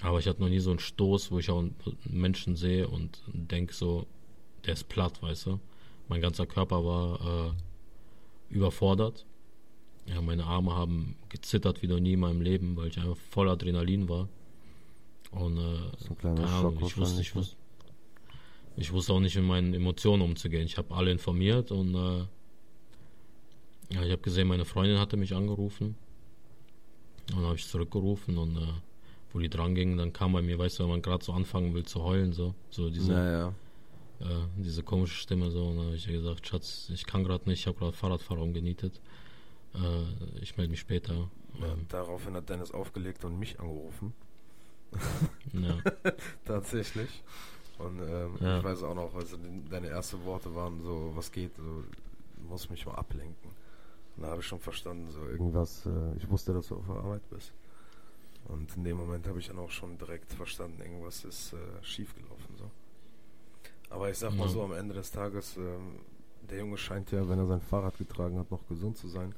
[0.00, 3.22] aber ich hatte noch nie so einen Stoß, wo ich auch einen Menschen sehe und
[3.26, 4.06] denke so,
[4.64, 5.60] der ist platt, weißt du?
[6.08, 9.26] Mein ganzer Körper war äh, überfordert.
[10.06, 13.48] Ja, meine Arme haben gezittert wie noch nie in meinem Leben, weil ich einfach voll
[13.48, 14.28] Adrenalin war.
[15.30, 17.40] Und äh, So ein Ahnung, ich wusste, ich wahrscheinlich, ne?
[17.40, 17.56] wusste,
[18.76, 20.64] ich wusste auch nicht mit meinen Emotionen umzugehen.
[20.64, 22.24] Ich habe alle informiert und äh,
[23.92, 25.96] ja, ich habe gesehen, meine Freundin hatte mich angerufen.
[27.30, 28.66] Und dann habe ich zurückgerufen und äh,
[29.32, 31.72] wo die dran gingen, dann kam bei mir, weißt du, wenn man gerade so anfangen
[31.74, 33.54] will zu heulen, so, so diese, Naja.
[34.20, 34.24] äh,
[34.58, 35.66] diese komische Stimme so.
[35.68, 38.42] Und dann habe ich ihr gesagt, Schatz, ich kann gerade nicht, ich habe gerade Fahrradfahrer
[38.42, 39.00] umgenietet.
[39.74, 41.30] Äh, ich melde mich später.
[41.60, 44.12] Ja, Ähm, daraufhin hat Dennis aufgelegt und mich angerufen.
[45.52, 45.78] ja.
[46.44, 47.22] Tatsächlich.
[47.78, 48.58] Und ähm, Ja.
[48.58, 49.36] ich weiß auch noch, also
[49.70, 53.51] deine ersten Worte waren so, was geht, so, du musst mich mal ablenken.
[54.16, 56.96] Und da habe ich schon verstanden, so irgendwas, äh, ich wusste, dass du auf der
[56.96, 57.52] Arbeit bist.
[58.48, 62.56] Und in dem Moment habe ich dann auch schon direkt verstanden, irgendwas ist äh, schiefgelaufen.
[62.58, 62.70] So.
[63.90, 66.00] Aber ich sag mal so, am Ende des Tages, ähm,
[66.50, 69.34] der Junge scheint ja, wenn er sein Fahrrad getragen hat, noch gesund zu sein.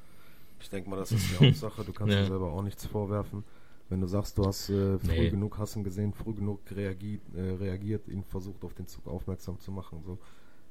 [0.59, 1.83] Ich denke mal, das ist die Hauptsache.
[1.83, 2.21] Du kannst Ja.
[2.23, 3.43] ihm selber auch nichts vorwerfen.
[3.89, 5.29] Wenn du sagst, du hast äh, früh Nee.
[5.29, 9.59] genug, hast ihn gesehen, früh genug reagiert, äh, reagiert, ihn versucht auf den Zug aufmerksam
[9.59, 10.17] zu machen, so,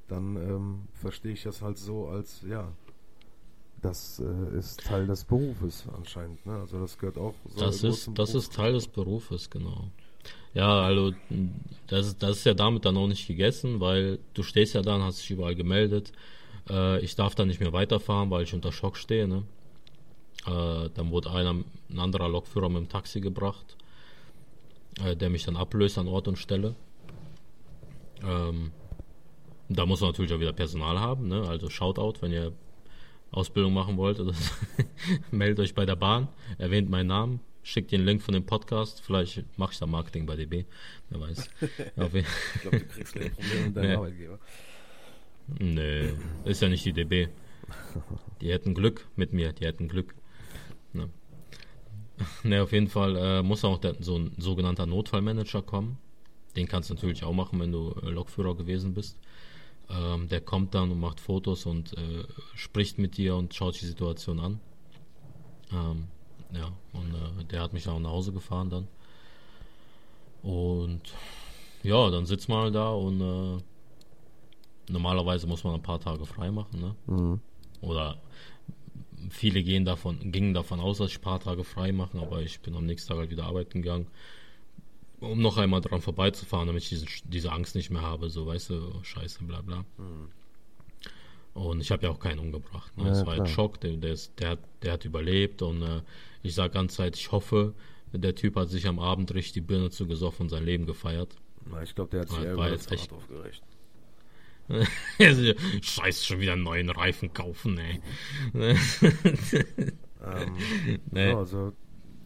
[0.09, 2.73] dann ähm, verstehe ich das halt so als, ja,
[3.85, 6.55] das äh, ist Teil des Berufes anscheinend, ne?
[6.61, 8.43] Also das gehört auch so Das ist, das Beruf.
[8.45, 9.89] ist Teil des Berufes, genau.
[10.55, 11.13] Ja, also
[11.89, 14.97] das, ist- das ist ja damit dann auch nicht gegessen, weil du stehst ja da
[14.97, 16.13] und hast dich überall gemeldet.
[16.71, 19.29] Äh, ich darf dann nicht mehr weiterfahren, weil ich unter Schock stehe.
[19.29, 19.43] Ne?
[20.47, 21.55] Äh, dann wurde einer,
[21.91, 23.77] ein anderer Lokführer mit dem Taxi gebracht,
[25.05, 26.75] äh, der mich dann ablöst an Ort und Stelle.
[28.23, 28.71] Ähm,
[29.69, 31.47] da muss man natürlich auch wieder Personal haben, ne?
[31.49, 32.53] also Shoutout, wenn ihr
[33.35, 34.53] Ausbildung machen wollt, oder so.
[35.31, 36.29] meldet euch bei der Bahn,
[36.59, 40.37] erwähnt meinen Namen, schickt den Link von dem Podcast, vielleicht mache ich da Marketing bei
[40.37, 40.65] DB,
[41.11, 41.51] wer weiß.
[41.61, 43.95] Ich glaube, du kriegst gleich Probleme mit deinem Nee.
[43.97, 44.39] Arbeitgeber.
[45.59, 46.15] Nee,
[46.45, 47.29] ist ja nicht die DB.
[48.41, 50.15] Die hätten Glück mit mir, die hätten Glück.
[50.93, 51.11] Ne,
[52.45, 55.99] ne auf jeden Fall äh, muss auch der, so ein sogenannter Notfallmanager kommen.
[56.57, 59.19] Den kannst du natürlich auch machen, wenn du äh, Lokführer gewesen bist.
[59.91, 62.25] Ähm, der kommt dann und macht Fotos und äh,
[62.55, 64.61] spricht mit dir und schaut die Situation an.
[65.73, 66.09] Ähm,
[66.53, 68.89] ja, und äh, der hat mich auch nach Hause gefahren dann.
[70.43, 71.03] Und
[71.83, 76.51] ja, dann sitzt man halt da und äh, normalerweise muss man ein paar Tage frei
[76.51, 76.95] machen, ne?
[77.07, 77.41] Mhm.
[77.81, 78.19] Oder
[79.31, 82.61] viele gehen davon, gingen davon aus, dass ich ein paar Tage frei machen, aber ich
[82.61, 84.07] bin am nächsten Tag halt wieder arbeiten gegangen,
[85.21, 88.71] um noch einmal dran vorbeizufahren, damit ich diese, diese Angst nicht mehr habe, so weißt
[88.71, 89.85] du, oh, scheiße, bla bla.
[91.55, 92.97] Und ich habe ja auch keinen umgebracht.
[92.97, 93.05] Ne?
[93.05, 93.47] Ja, Es war klar.
[93.47, 96.01] ein Schock, der, der, ist, der, hat, der hat überlebt und äh,
[96.43, 97.75] ich sage ganz Zeit, ich hoffe,
[98.13, 101.37] der Typ hat sich am Abend richtig die Birne zugesoffen und sein Leben gefeiert.
[101.71, 103.63] Na, ich glaube, der hat sich eher war jetzt echt- aufgeregt.
[105.83, 108.01] Scheiße, schon wieder einen neuen Reifen kaufen, ey.
[110.27, 110.57] Ähm,
[111.11, 111.29] Nee.
[111.29, 111.73] ja, also,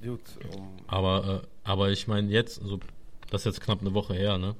[0.02, 0.20] gut,
[0.56, 2.78] um, Aber, äh, aber ich meine jetzt, also
[3.30, 4.54] das ist jetzt knapp eine Woche her, ne?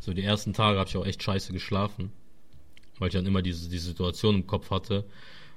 [0.00, 2.12] So die ersten Tage habe ich auch echt scheiße geschlafen,
[2.98, 5.04] weil ich dann immer diese die Situation im Kopf hatte.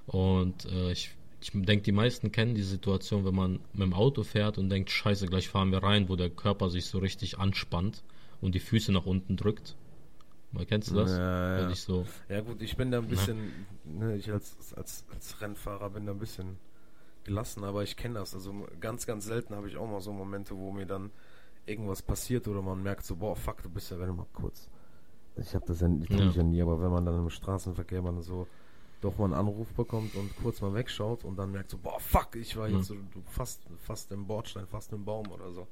[0.08, 4.24] Und äh, ich, ich denke, die meisten kennen die Situation, wenn man mit dem Auto
[4.24, 8.04] fährt und denkt, scheiße, gleich fahren wir rein, wo der Körper sich so richtig anspannt
[8.42, 9.76] und die Füße nach unten drückt.
[10.52, 11.12] Mal kennst du das?
[11.12, 11.76] Ja, ja.
[11.76, 16.06] So, Ja gut, ich bin da ein bisschen, ne, ich als, als, als Rennfahrer bin
[16.06, 16.58] da ein bisschen
[17.24, 18.34] gelassen, aber ich kenne das.
[18.34, 21.12] Also ganz, ganz selten habe ich auch mal so Momente, wo mir dann
[21.66, 24.70] irgendwas passiert oder man merkt so, boah, fuck, du bist ja, wenn du mal kurz.
[25.38, 26.30] Ich habe das ja, ich Ja.
[26.30, 28.48] ja nie, aber wenn man dann im Straßenverkehr man so
[29.02, 32.36] doch mal einen Anruf bekommt und kurz mal wegschaut und dann merkt so, boah, fuck,
[32.36, 35.68] ich war jetzt so, du fast, fast im Bordstein, fast im Baum oder so.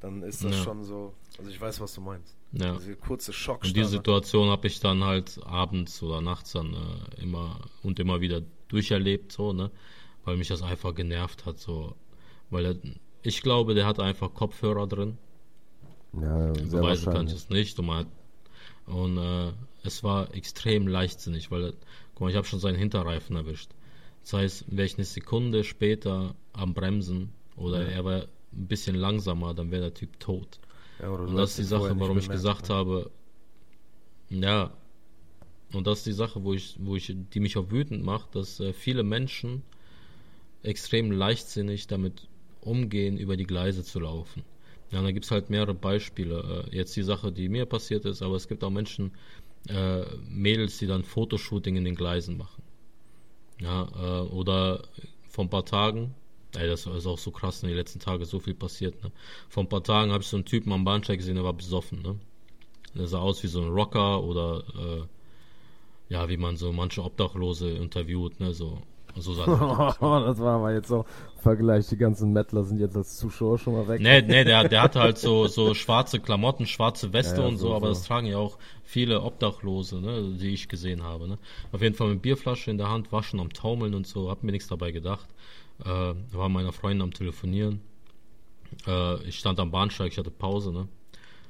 [0.00, 0.62] Dann ist das Ja.
[0.64, 2.36] schon so, also ich weiß, was du meinst.
[2.52, 2.76] ja.
[2.76, 3.36] Diese kurze Und
[3.76, 3.84] die.
[3.84, 9.32] Situation habe ich dann halt abends oder nachts dann äh, immer und immer wieder durcherlebt,
[9.32, 9.70] so, ne?
[10.28, 11.94] Weil mich das einfach genervt hat, so.
[12.50, 12.76] Weil er,
[13.22, 15.16] ich glaube, der hat einfach Kopfhörer drin.
[16.12, 17.78] Ja, Beweisen kann ich es nicht.
[17.78, 18.06] Und, hat,
[18.84, 19.52] und äh,
[19.84, 21.72] es war extrem leichtsinnig, weil,
[22.12, 23.70] guck mal, ich habe schon seinen Hinterreifen erwischt.
[24.20, 27.88] Das heißt, wäre ich eine Sekunde später am Bremsen oder Ja.
[27.88, 28.16] er war
[28.52, 30.60] ein bisschen langsamer, dann wäre der Typ tot.
[31.00, 32.74] Ja, Und das ist die Sache, warum ich gesagt ne?
[32.74, 33.10] habe,
[34.28, 34.72] ja,
[35.72, 38.60] und das ist die Sache, wo ich, wo ich, die mich auch wütend macht, dass
[38.60, 39.62] äh, viele Menschen
[40.62, 42.28] extrem leichtsinnig damit
[42.60, 44.42] umgehen, über die Gleise zu laufen.
[44.90, 46.66] Ja, da gibt es halt mehrere Beispiele.
[46.70, 49.12] Äh, jetzt die Sache, die mir passiert ist, aber es gibt auch Menschen,
[49.68, 52.62] äh, Mädels, die dann Fotoshooting in den Gleisen machen.
[53.60, 54.82] Ja, äh, oder
[55.28, 56.14] vor ein paar Tagen,
[56.56, 59.02] ey, das ist auch so krass, in den letzten Tagen so viel passiert.
[59.02, 59.12] Ne?
[59.48, 62.02] Vor ein paar Tagen habe ich so einen Typen am Bahnsteig gesehen, der war besoffen.
[62.02, 62.18] Ne?
[62.94, 67.70] Der sah aus wie so ein Rocker oder äh, ja, wie man so manche Obdachlose
[67.70, 68.54] interviewt, ne?
[68.54, 68.82] So
[69.22, 69.44] so sah
[70.00, 71.04] das war aber jetzt so
[71.40, 74.00] Vergleich, die ganzen Mettler sind jetzt als Zuschauer schon mal weg.
[74.00, 77.58] Nee, nee, der, der hatte halt so, so schwarze Klamotten, schwarze Weste ja, ja, und
[77.58, 81.28] so, so, aber das tragen ja auch viele Obdachlose, ne, die ich gesehen habe.
[81.28, 81.38] Ne.
[81.70, 84.50] Auf jeden Fall mit Bierflasche in der Hand, waschen am Taumeln und so, hab mir
[84.50, 85.28] nichts dabei gedacht.
[85.84, 87.82] Äh, war meiner Freundin am Telefonieren.
[88.86, 90.88] Äh, ich stand am Bahnsteig, ich hatte Pause, ne.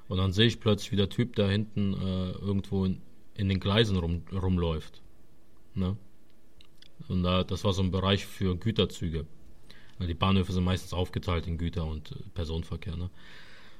[0.08, 3.00] Und dann sehe ich plötzlich, wie der Typ da hinten äh, irgendwo in,
[3.34, 5.02] in den Gleisen rum, rumläuft.
[5.74, 5.96] Ne?
[7.08, 9.26] Und da, das war so ein Bereich für Güterzüge.
[10.00, 12.96] Die Bahnhöfe sind meistens aufgeteilt in Güter- und äh, Personenverkehr.
[12.96, 13.10] Ne?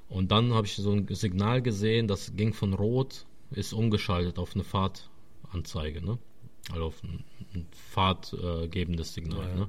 [0.08, 4.54] Und dann habe ich so ein Signal gesehen, das ging von Rot, ist umgeschaltet auf
[4.54, 6.04] eine Fahrtanzeige.
[6.04, 6.18] Ne?
[6.72, 7.24] Also auf ein,
[7.54, 9.48] ein fahrtgebendes Signal.
[9.48, 9.68] Ja, Ne?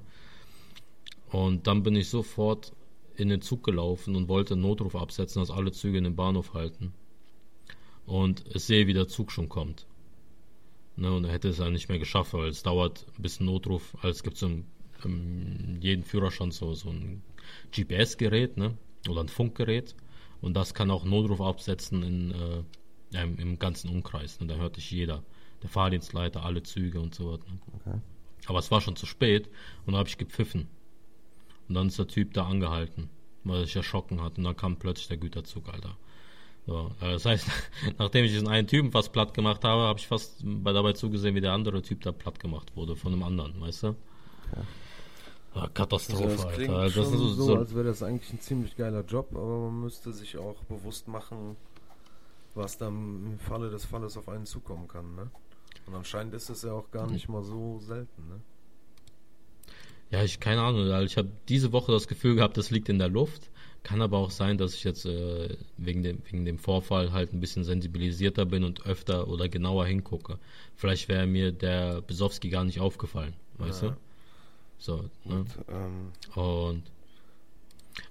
[1.31, 2.73] Und dann bin ich sofort
[3.15, 6.53] in den Zug gelaufen und wollte einen Notruf absetzen, dass alle Züge in den Bahnhof
[6.53, 6.93] halten.
[8.07, 9.85] Und ich sehe, wie der Zug schon kommt.
[10.99, 13.95] Ne, und er hätte es ja nicht mehr geschafft, weil es dauert, bis ein Notruf,
[13.95, 14.65] also es gibt so ein,
[15.05, 17.23] um, jeden Führerschein so, so ein
[17.71, 18.77] GPS-Gerät ne,
[19.07, 19.95] oder ein Funkgerät
[20.41, 24.41] und das kann auch Notruf absetzen in, äh, im, im, ganzen Umkreis.
[24.41, 25.23] Ne, da hört dich jeder,
[25.63, 27.49] der Fahrdienstleiter, alle Züge und so weiter.
[27.49, 27.59] Ne.
[27.75, 27.99] Okay.
[28.47, 29.49] Aber es war schon zu spät
[29.85, 30.67] und da habe ich gepfiffen.
[31.69, 33.09] Und dann ist der Typ da angehalten,
[33.45, 35.97] weil er sich erschrocken hat und dann kam plötzlich der Güterzug, Alter.
[36.69, 37.47] So, äh, das heißt,
[37.97, 41.41] nachdem ich diesen einen Typen fast platt gemacht habe, habe ich fast dabei zugesehen, wie
[41.41, 43.95] der andere Typ da platt gemacht wurde von einem anderen, weißt du?
[45.55, 46.95] Ja, Katastrophe, also das klingt Alter.
[47.01, 50.13] Das schon so, so, als wäre das eigentlich ein ziemlich geiler Job, aber man müsste
[50.13, 51.57] sich auch bewusst machen,
[52.53, 55.31] was dann im Falle des Falles auf einen zukommen kann, ne?
[55.87, 58.41] Und anscheinend ist es ja auch gar nicht mal so selten, ne?
[60.11, 61.03] Ja, ich keine Ahnung.
[61.03, 63.49] Ich habe diese Woche das Gefühl gehabt, das liegt in der Luft.
[63.83, 67.39] Kann aber auch sein, dass ich jetzt äh, wegen, dem, wegen dem Vorfall halt ein
[67.39, 70.37] bisschen sensibilisierter bin und öfter oder genauer hingucke.
[70.75, 73.89] Vielleicht wäre mir der Besowski gar nicht aufgefallen, weißt ja.
[73.89, 73.97] du?
[74.79, 75.35] So, ne?
[75.35, 76.83] und, ähm, und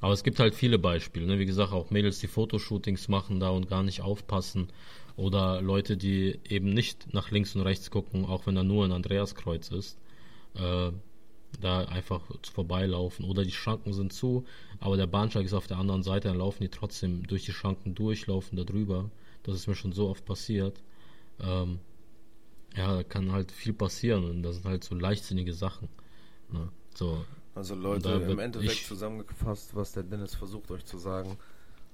[0.01, 1.39] aber es gibt halt viele Beispiele, ne?
[1.39, 4.69] wie gesagt, auch Mädels, die Fotoshootings machen da und gar nicht aufpassen.
[5.16, 8.93] Oder Leute, die eben nicht nach links und rechts gucken, auch wenn da nur ein
[8.93, 9.99] Andreaskreuz ist.
[10.55, 10.93] Äh,
[11.61, 12.22] da einfach
[12.53, 14.44] vorbeilaufen oder die Schranken sind zu,
[14.80, 17.94] aber der Bahnsteig ist auf der anderen Seite, dann laufen die trotzdem durch die Schranken
[17.94, 19.11] durch, laufen da drüber.
[19.42, 20.82] Das ist mir schon so oft passiert.
[21.40, 21.80] Ähm,
[22.76, 25.88] ja, da kann halt viel passieren und das sind halt so leichtsinnige Sachen.
[26.51, 26.68] Ne?
[26.94, 27.24] So,
[27.55, 31.36] also Leute, im Endeffekt zusammengefasst, was der Dennis versucht euch zu sagen.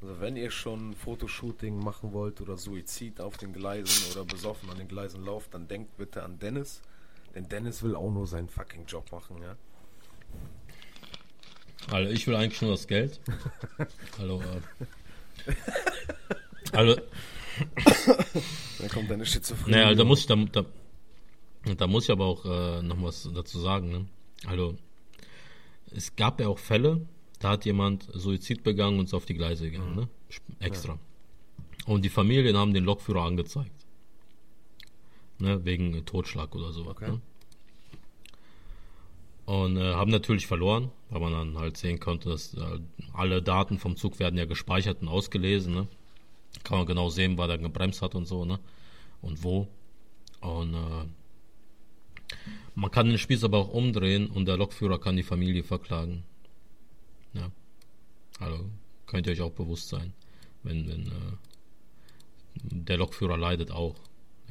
[0.02, 4.76] Also wenn ihr schon Fotoshooting machen wollt oder Suizid auf den Gleisen oder besoffen an
[4.76, 6.82] den Gleisen lauft, dann denkt bitte an Dennis
[7.34, 9.56] denn Dennis will auch nur seinen fucking Job machen, ja.
[11.90, 13.20] Also ich will eigentlich nur das Geld.
[14.18, 14.42] Hallo.
[15.46, 15.54] Äh.
[16.72, 16.96] Also.
[18.78, 19.76] da kommt deine Schizophrenie.
[19.76, 20.64] Naja, da muss ich, da, da,
[21.76, 23.90] da muss ich aber auch äh, noch was dazu sagen.
[23.90, 24.06] Ne?
[24.46, 24.76] Also,
[25.94, 27.06] es gab ja auch Fälle,
[27.38, 30.08] da hat jemand Suizid begangen und ist auf die Gleise gegangen, ne?
[30.60, 30.94] Extra.
[30.94, 30.98] Ja.
[31.86, 33.83] Und die Familien haben den Lokführer angezeigt
[35.38, 36.96] ne, wegen Totschlag oder sowas.
[36.96, 37.10] Okay.
[37.12, 37.20] Ne?
[39.46, 42.80] Und äh, haben natürlich verloren, weil man dann halt sehen konnte, dass äh,
[43.12, 45.74] alle Daten vom Zug werden ja gespeichert und ausgelesen.
[45.74, 45.86] Ne?
[46.62, 48.58] Kann man genau sehen, wann er gebremst hat und so, ne?
[49.20, 49.68] Und wo.
[50.40, 51.04] Und äh,
[52.74, 56.24] man kann den Spieß aber auch umdrehen und der Lokführer kann die Familie verklagen.
[57.34, 57.50] Ja.
[58.40, 58.64] Also
[59.06, 60.12] könnt ihr euch auch bewusst sein,
[60.62, 61.36] wenn, wenn äh,
[62.54, 63.96] der Lokführer leidet auch.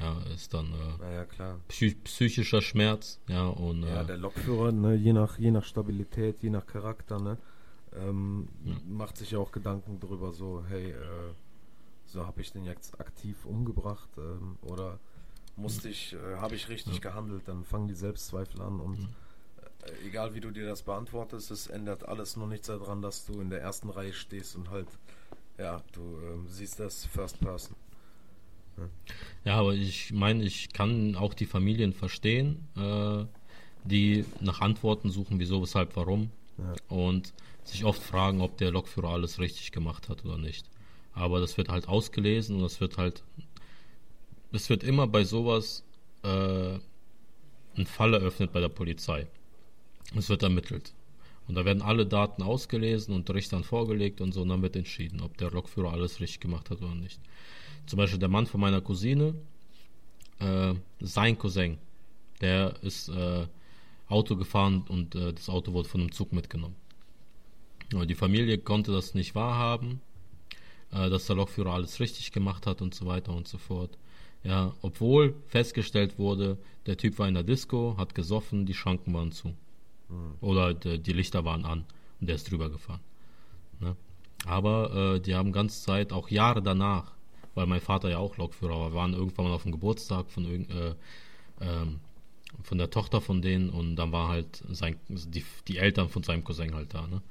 [0.00, 1.60] Ja, ist dann äh, ja, klar.
[1.68, 6.42] Psych psychischer Schmerz, ja, und ja, äh, der Lokführer, ne, je nach je nach Stabilität,
[6.42, 7.38] je nach Charakter, ne,
[7.94, 8.74] ähm, ja.
[8.88, 11.34] macht sich ja auch Gedanken darüber, so, hey, äh,
[12.06, 14.98] so habe ich den jetzt aktiv umgebracht ähm, oder
[15.56, 17.00] musste ich, äh, habe ich richtig ja.
[17.00, 18.98] gehandelt, dann fangen die Selbstzweifel an und
[19.84, 23.40] äh, egal wie du dir das beantwortest, es ändert alles nur nichts daran, dass du
[23.40, 24.88] in der ersten Reihe stehst und halt,
[25.56, 27.76] ja, du ähm, siehst das First Person.
[29.44, 33.24] Ja, aber ich meine, ich kann auch die Familien verstehen, äh,
[33.84, 36.30] die nach Antworten suchen, wieso, weshalb, warum.
[36.58, 36.96] Ja.
[36.96, 40.66] Und sich oft fragen, ob der Lokführer alles richtig gemacht hat oder nicht.
[41.12, 43.22] Aber das wird halt ausgelesen und das wird halt,
[44.52, 45.84] es wird immer bei sowas
[46.22, 46.78] äh,
[47.76, 49.26] ein Fall eröffnet bei der Polizei.
[50.16, 50.92] Es wird ermittelt.
[51.46, 55.20] Und da werden alle Daten ausgelesen und Richtern vorgelegt und so, und dann wird entschieden,
[55.20, 57.20] ob der Lokführer alles richtig gemacht hat oder nicht.
[57.86, 59.34] Zum Beispiel der Mann von meiner Cousine,
[60.38, 61.78] äh, sein Cousin,
[62.40, 63.46] der ist äh,
[64.08, 66.76] Auto gefahren und äh, das Auto wurde von einem Zug mitgenommen.
[67.92, 70.00] Aber die Familie konnte das nicht wahrhaben,
[70.92, 73.98] äh, dass der Lokführer alles richtig gemacht hat und so weiter und so fort.
[74.42, 79.32] Ja, obwohl festgestellt wurde, der Typ war in der Disco, hat gesoffen, die Schranken waren
[79.32, 79.48] zu.
[80.08, 80.34] Mhm.
[80.40, 81.84] Oder die, die, Lichter waren an
[82.20, 83.00] und der ist drüber gefahren.
[83.80, 83.96] Ne?
[84.44, 87.12] Aber äh, die haben ganze Zeit, auch Jahre danach,
[87.54, 90.94] weil mein Vater ja auch Lokführer war, waren irgendwann mal auf dem Geburtstag von, äh,
[91.60, 92.00] ähm,
[92.62, 96.44] von der Tochter von denen und dann war halt sein, die, die Eltern von seinem
[96.44, 97.06] Cousin halt da.
[97.06, 97.22] Ne?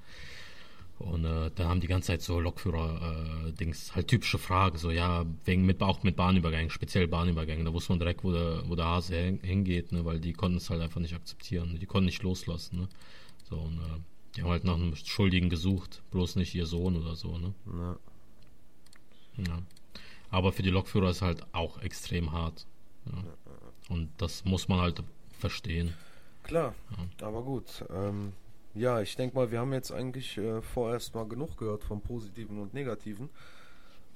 [1.00, 5.26] Und äh, da haben die ganze Zeit so Lokführer-Dings, äh, halt typische Frage, so ja,
[5.44, 8.86] wegen mit, auch mit Bahnübergängen, speziell Bahnübergängen, da wusste man direkt, wo der, wo der
[8.86, 12.80] Hase hingeht, ne, weil die konnten es halt einfach nicht akzeptieren, die konnten nicht loslassen,
[12.80, 12.88] ne.
[13.50, 14.00] So, und äh,
[14.36, 17.54] die haben halt nach einem Schuldigen gesucht, bloß nicht ihr Sohn oder so, ne.
[17.66, 17.98] Ja.
[19.48, 19.62] ja.
[20.34, 22.66] Aber für die Lokführer ist halt auch extrem hart.
[23.06, 23.24] Ja.
[23.90, 25.04] Und das muss man halt
[25.38, 25.94] verstehen.
[26.42, 27.28] Klar, ja.
[27.28, 27.86] aber gut.
[27.94, 28.34] Ähm,
[28.74, 32.60] ja, ich denke mal, wir haben jetzt eigentlich äh, vorerst mal genug gehört vom Positiven
[32.60, 33.30] und Negativen.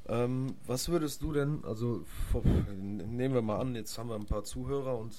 [0.07, 4.25] Ähm, was würdest du denn, also vor, nehmen wir mal an, jetzt haben wir ein
[4.25, 5.13] paar Zuhörer und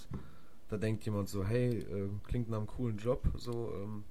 [0.68, 4.02] da denkt jemand so, hey, äh, klingt nach einem coolen Job, so, ähm,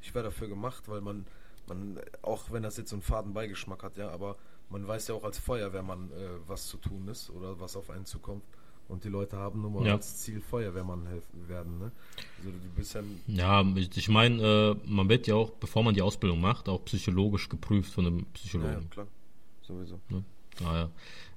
[0.00, 1.26] ich wäre dafür gemacht, weil man,
[1.66, 4.36] man, auch wenn das jetzt so einen faden Beigeschmack hat, ja, aber
[4.70, 8.04] man weiß ja auch als Feuerwehrmann, äh, was zu tun ist oder was auf einen
[8.04, 8.42] zukommt.
[8.88, 9.94] Und die Leute haben nun mal ja.
[9.94, 11.08] als Ziel Feuerwehrmann
[11.48, 11.90] werden, ne?
[12.38, 13.02] Also du bist ja.
[13.26, 17.48] Ja, ich meine, äh, man wird ja auch, bevor man die Ausbildung macht, auch psychologisch
[17.48, 18.82] geprüft von einem Psychologen.
[18.82, 19.06] Ja, klar.
[19.62, 19.98] Sowieso.
[20.08, 20.22] Ne?
[20.60, 20.90] Daher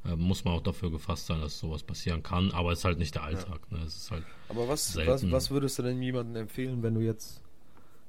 [0.05, 2.99] äh, muss man auch dafür gefasst sein, dass sowas passieren kann, aber es ist halt
[2.99, 3.61] nicht der Alltag.
[3.71, 3.77] Ja.
[3.77, 3.83] Ne?
[3.83, 7.41] Es ist halt aber was, was, was würdest du denn jemandem empfehlen, wenn du jetzt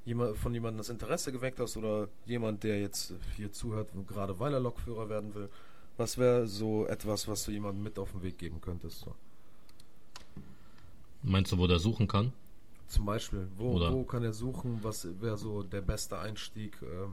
[0.05, 4.53] jemand, von jemandem das Interesse geweckt hast oder jemand, der jetzt hier zuhört, gerade weil
[4.55, 5.49] er Lokführer werden will?
[5.97, 9.01] Was wäre so etwas, was du jemandem mit auf den Weg geben könntest?
[9.01, 9.15] So?
[11.23, 12.33] Meinst du, wo der suchen kann?
[12.89, 14.81] Zum Beispiel, wo, wo kann er suchen?
[14.83, 16.77] Was wäre so der beste Einstieg?
[16.83, 17.13] Ähm?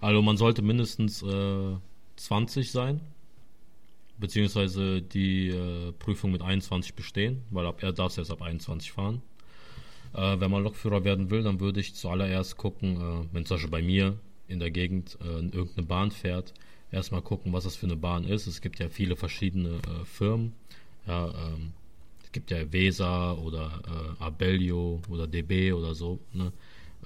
[0.00, 1.76] Also man sollte mindestens äh,
[2.16, 3.00] 20 sein,
[4.18, 9.22] beziehungsweise die äh, Prüfung mit 21 bestehen, weil ab er darf erst ab 21 fahren.
[10.14, 13.70] Äh, wenn man Lokführer werden will, dann würde ich zuallererst gucken, äh, wenn zum Beispiel
[13.70, 14.16] bei mir
[14.48, 16.54] in der Gegend äh, irgendeine Bahn fährt,
[16.90, 18.46] erstmal gucken, was das für eine Bahn ist.
[18.46, 20.52] Es gibt ja viele verschiedene äh, Firmen
[21.06, 21.72] ja, ähm,
[22.22, 23.82] es gibt ja Vesa oder
[24.20, 26.20] Abellio oder DB oder so.
[26.32, 26.52] Ne?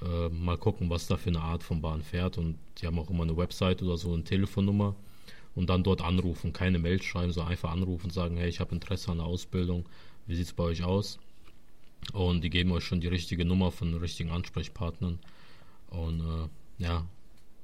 [0.03, 2.37] Äh, mal gucken, was da für eine Art von Bahn fährt.
[2.39, 4.95] Und die haben auch immer eine Website oder so, eine Telefonnummer.
[5.55, 8.75] Und dann dort anrufen, keine Mail schreiben, sondern einfach anrufen und sagen, hey, ich habe
[8.75, 9.87] Interesse an der Ausbildung.
[10.27, 11.19] Wie sieht es bei euch aus?
[12.13, 15.19] Und die geben euch schon die richtige Nummer von den richtigen Ansprechpartnern.
[15.89, 16.49] Und äh,
[16.83, 17.07] ja,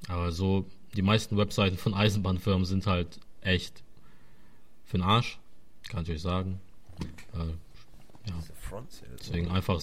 [0.09, 3.83] aber so, die meisten Webseiten von Eisenbahnfirmen sind halt echt
[4.85, 5.39] für den Arsch.
[5.89, 6.61] Kann ich euch sagen.
[7.35, 8.35] Äh, ja.
[9.19, 9.81] Deswegen einfach.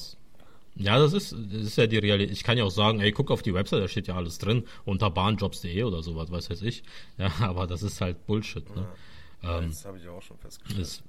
[0.76, 2.32] Ja, das ist, das ist ja die Realität.
[2.32, 4.64] Ich kann ja auch sagen, ey, guck auf die Website, da steht ja alles drin,
[4.86, 6.84] unter bahnjobs.de oder sowas, weiß weiß ich.
[7.18, 8.70] Ja, aber das ist halt Bullshit.
[8.76, 8.88] Ne?
[9.42, 9.60] Ja.
[9.60, 10.82] Ähm, das habe ich auch schon festgestellt.
[10.82, 11.04] Ist,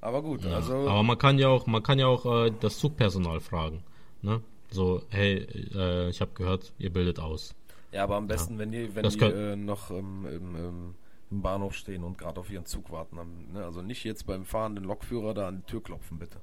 [0.00, 0.88] aber gut, ja, also.
[0.88, 3.82] Aber man kann ja auch, man kann ja auch äh, das Zugpersonal fragen.
[4.22, 4.40] Ne?
[4.70, 7.54] So, hey, äh, ich habe gehört, ihr bildet aus.
[7.92, 8.58] Ja, aber am besten, ja.
[8.60, 10.94] wenn ihr, wenn ihr äh, noch ähm, im,
[11.30, 13.18] im Bahnhof stehen und gerade auf ihren Zug warten.
[13.18, 13.64] Haben, ne?
[13.64, 16.38] Also nicht jetzt beim fahrenden Lokführer da an die Tür klopfen, bitte.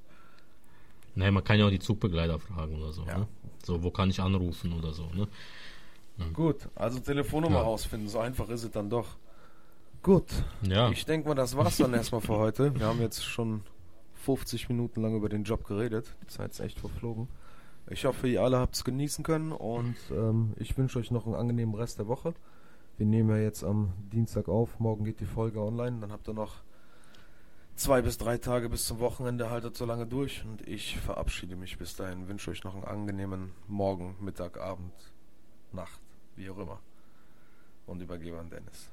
[1.14, 3.04] Nein, man kann ja auch die Zugbegleiter fragen oder so.
[3.04, 3.18] Ja.
[3.18, 3.28] Ne?
[3.64, 5.10] So, wo kann ich anrufen oder so.
[5.14, 5.28] Ne?
[6.32, 7.62] Gut, also Telefonnummer ja.
[7.62, 9.16] rausfinden, so einfach ist es dann doch.
[10.08, 10.42] Gut.
[10.62, 10.88] Ja.
[10.88, 12.74] Ich denke mal, das war's dann erstmal für heute.
[12.74, 13.60] Wir haben jetzt schon
[14.14, 16.16] 50 Minuten lang über den Job geredet.
[16.22, 17.28] Die Zeit ist echt verflogen.
[17.90, 21.34] Ich hoffe, ihr alle habt es genießen können und ähm, ich wünsche euch noch einen
[21.34, 22.32] angenehmen Rest der Woche.
[22.96, 26.32] Wir nehmen ja jetzt am Dienstag auf, morgen geht die Folge online, dann habt ihr
[26.32, 26.54] noch
[27.76, 31.76] zwei bis drei Tage bis zum Wochenende, haltet so lange durch und ich verabschiede mich
[31.76, 34.94] bis dahin, wünsche euch noch einen angenehmen Morgen, Mittag, Abend,
[35.70, 36.00] Nacht,
[36.34, 36.80] wie auch immer
[37.84, 38.88] und übergebe an Dennis.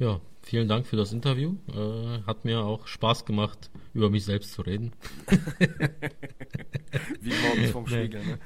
[0.00, 1.54] Ja, vielen Dank für das Interview.
[1.68, 4.92] Äh, hat mir auch Spaß gemacht, über mich selbst zu reden.
[7.20, 8.38] Wie morgens vom Spiegel, ne?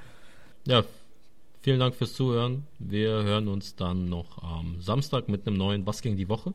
[0.67, 0.85] Ja,
[1.65, 2.67] Vielen Dank fürs Zuhören.
[2.79, 6.53] Wir hören uns dann noch am Samstag mit einem neuen Was ging die Woche.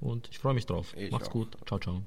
[0.00, 0.94] Und ich freue mich drauf.
[0.96, 1.32] Ich Macht's auch.
[1.32, 1.56] gut.
[1.66, 2.02] Ciao, ciao.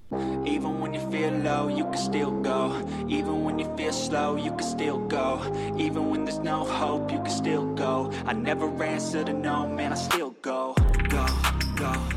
[0.46, 2.72] Even when you feel low, you can still go.
[3.10, 5.42] Even when you feel slow, you can still go.
[5.78, 8.10] Even when there's no hope, you can still go.
[8.26, 10.76] I never answer to no, man, I still go.
[11.84, 12.13] go.